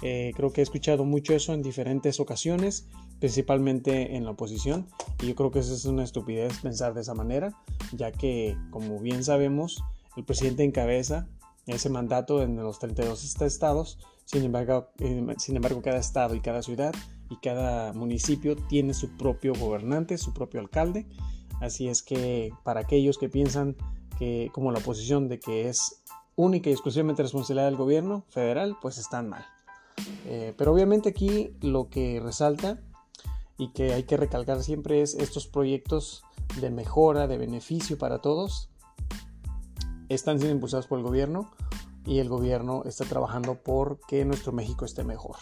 Eh, 0.00 0.30
creo 0.36 0.52
que 0.52 0.60
he 0.60 0.62
escuchado 0.62 1.04
mucho 1.04 1.34
eso 1.34 1.54
en 1.54 1.62
diferentes 1.62 2.20
ocasiones, 2.20 2.86
principalmente 3.18 4.14
en 4.14 4.24
la 4.24 4.30
oposición, 4.30 4.86
y 5.20 5.26
yo 5.26 5.34
creo 5.34 5.50
que 5.50 5.58
eso 5.58 5.74
es 5.74 5.86
una 5.86 6.04
estupidez 6.04 6.56
pensar 6.62 6.94
de 6.94 7.00
esa 7.00 7.14
manera, 7.14 7.52
ya 7.90 8.12
que, 8.12 8.56
como 8.70 9.00
bien 9.00 9.24
sabemos, 9.24 9.82
el 10.16 10.24
presidente 10.24 10.62
encabeza 10.62 11.26
ese 11.66 11.90
mandato 11.90 12.42
en 12.42 12.56
los 12.56 12.78
32 12.78 13.42
estados, 13.42 13.98
sin 14.24 14.44
embargo, 14.44 14.88
eh, 14.98 15.24
sin 15.38 15.56
embargo 15.56 15.82
cada 15.82 15.98
estado 15.98 16.34
y 16.34 16.40
cada 16.40 16.62
ciudad 16.62 16.94
y 17.28 17.36
cada 17.36 17.92
municipio 17.92 18.56
tiene 18.56 18.94
su 18.94 19.16
propio 19.16 19.54
gobernante, 19.54 20.18
su 20.18 20.32
propio 20.32 20.60
alcalde. 20.60 21.06
Así 21.60 21.88
es 21.88 22.02
que 22.02 22.52
para 22.64 22.80
aquellos 22.80 23.18
que 23.18 23.28
piensan 23.28 23.76
que 24.18 24.50
como 24.52 24.72
la 24.72 24.78
oposición 24.78 25.28
de 25.28 25.38
que 25.38 25.68
es 25.68 26.02
única 26.36 26.70
y 26.70 26.72
exclusivamente 26.72 27.22
responsabilidad 27.22 27.66
del 27.66 27.76
gobierno 27.76 28.24
federal, 28.28 28.76
pues 28.80 28.98
están 28.98 29.28
mal. 29.28 29.44
Eh, 30.26 30.54
pero 30.56 30.72
obviamente 30.72 31.10
aquí 31.10 31.52
lo 31.60 31.88
que 31.88 32.20
resalta 32.20 32.80
y 33.58 33.72
que 33.72 33.92
hay 33.92 34.04
que 34.04 34.16
recalcar 34.16 34.62
siempre 34.62 35.02
es 35.02 35.14
estos 35.14 35.46
proyectos 35.46 36.24
de 36.60 36.70
mejora, 36.70 37.26
de 37.26 37.38
beneficio 37.38 37.98
para 37.98 38.20
todos, 38.20 38.70
están 40.10 40.38
siendo 40.38 40.54
impulsados 40.54 40.86
por 40.86 40.98
el 40.98 41.04
gobierno 41.04 41.50
y 42.04 42.18
el 42.18 42.28
gobierno 42.28 42.82
está 42.84 43.04
trabajando 43.04 43.54
por 43.54 44.00
que 44.06 44.24
nuestro 44.24 44.52
México 44.52 44.84
esté 44.84 45.04
mejor. 45.04 45.36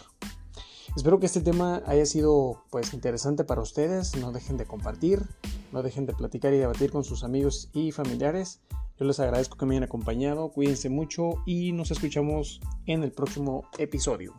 Espero 0.95 1.19
que 1.19 1.25
este 1.25 1.41
tema 1.41 1.81
haya 1.85 2.05
sido 2.05 2.63
pues 2.69 2.93
interesante 2.93 3.43
para 3.43 3.61
ustedes. 3.61 4.15
No 4.15 4.31
dejen 4.31 4.57
de 4.57 4.65
compartir, 4.65 5.27
no 5.71 5.83
dejen 5.83 6.05
de 6.05 6.13
platicar 6.13 6.53
y 6.53 6.57
debatir 6.57 6.91
con 6.91 7.03
sus 7.03 7.23
amigos 7.23 7.69
y 7.73 7.91
familiares. 7.91 8.61
Yo 8.99 9.05
les 9.05 9.19
agradezco 9.19 9.57
que 9.57 9.65
me 9.65 9.75
hayan 9.75 9.83
acompañado. 9.83 10.49
Cuídense 10.49 10.89
mucho 10.89 11.41
y 11.45 11.71
nos 11.71 11.91
escuchamos 11.91 12.59
en 12.85 13.03
el 13.03 13.11
próximo 13.11 13.65
episodio. 13.77 14.33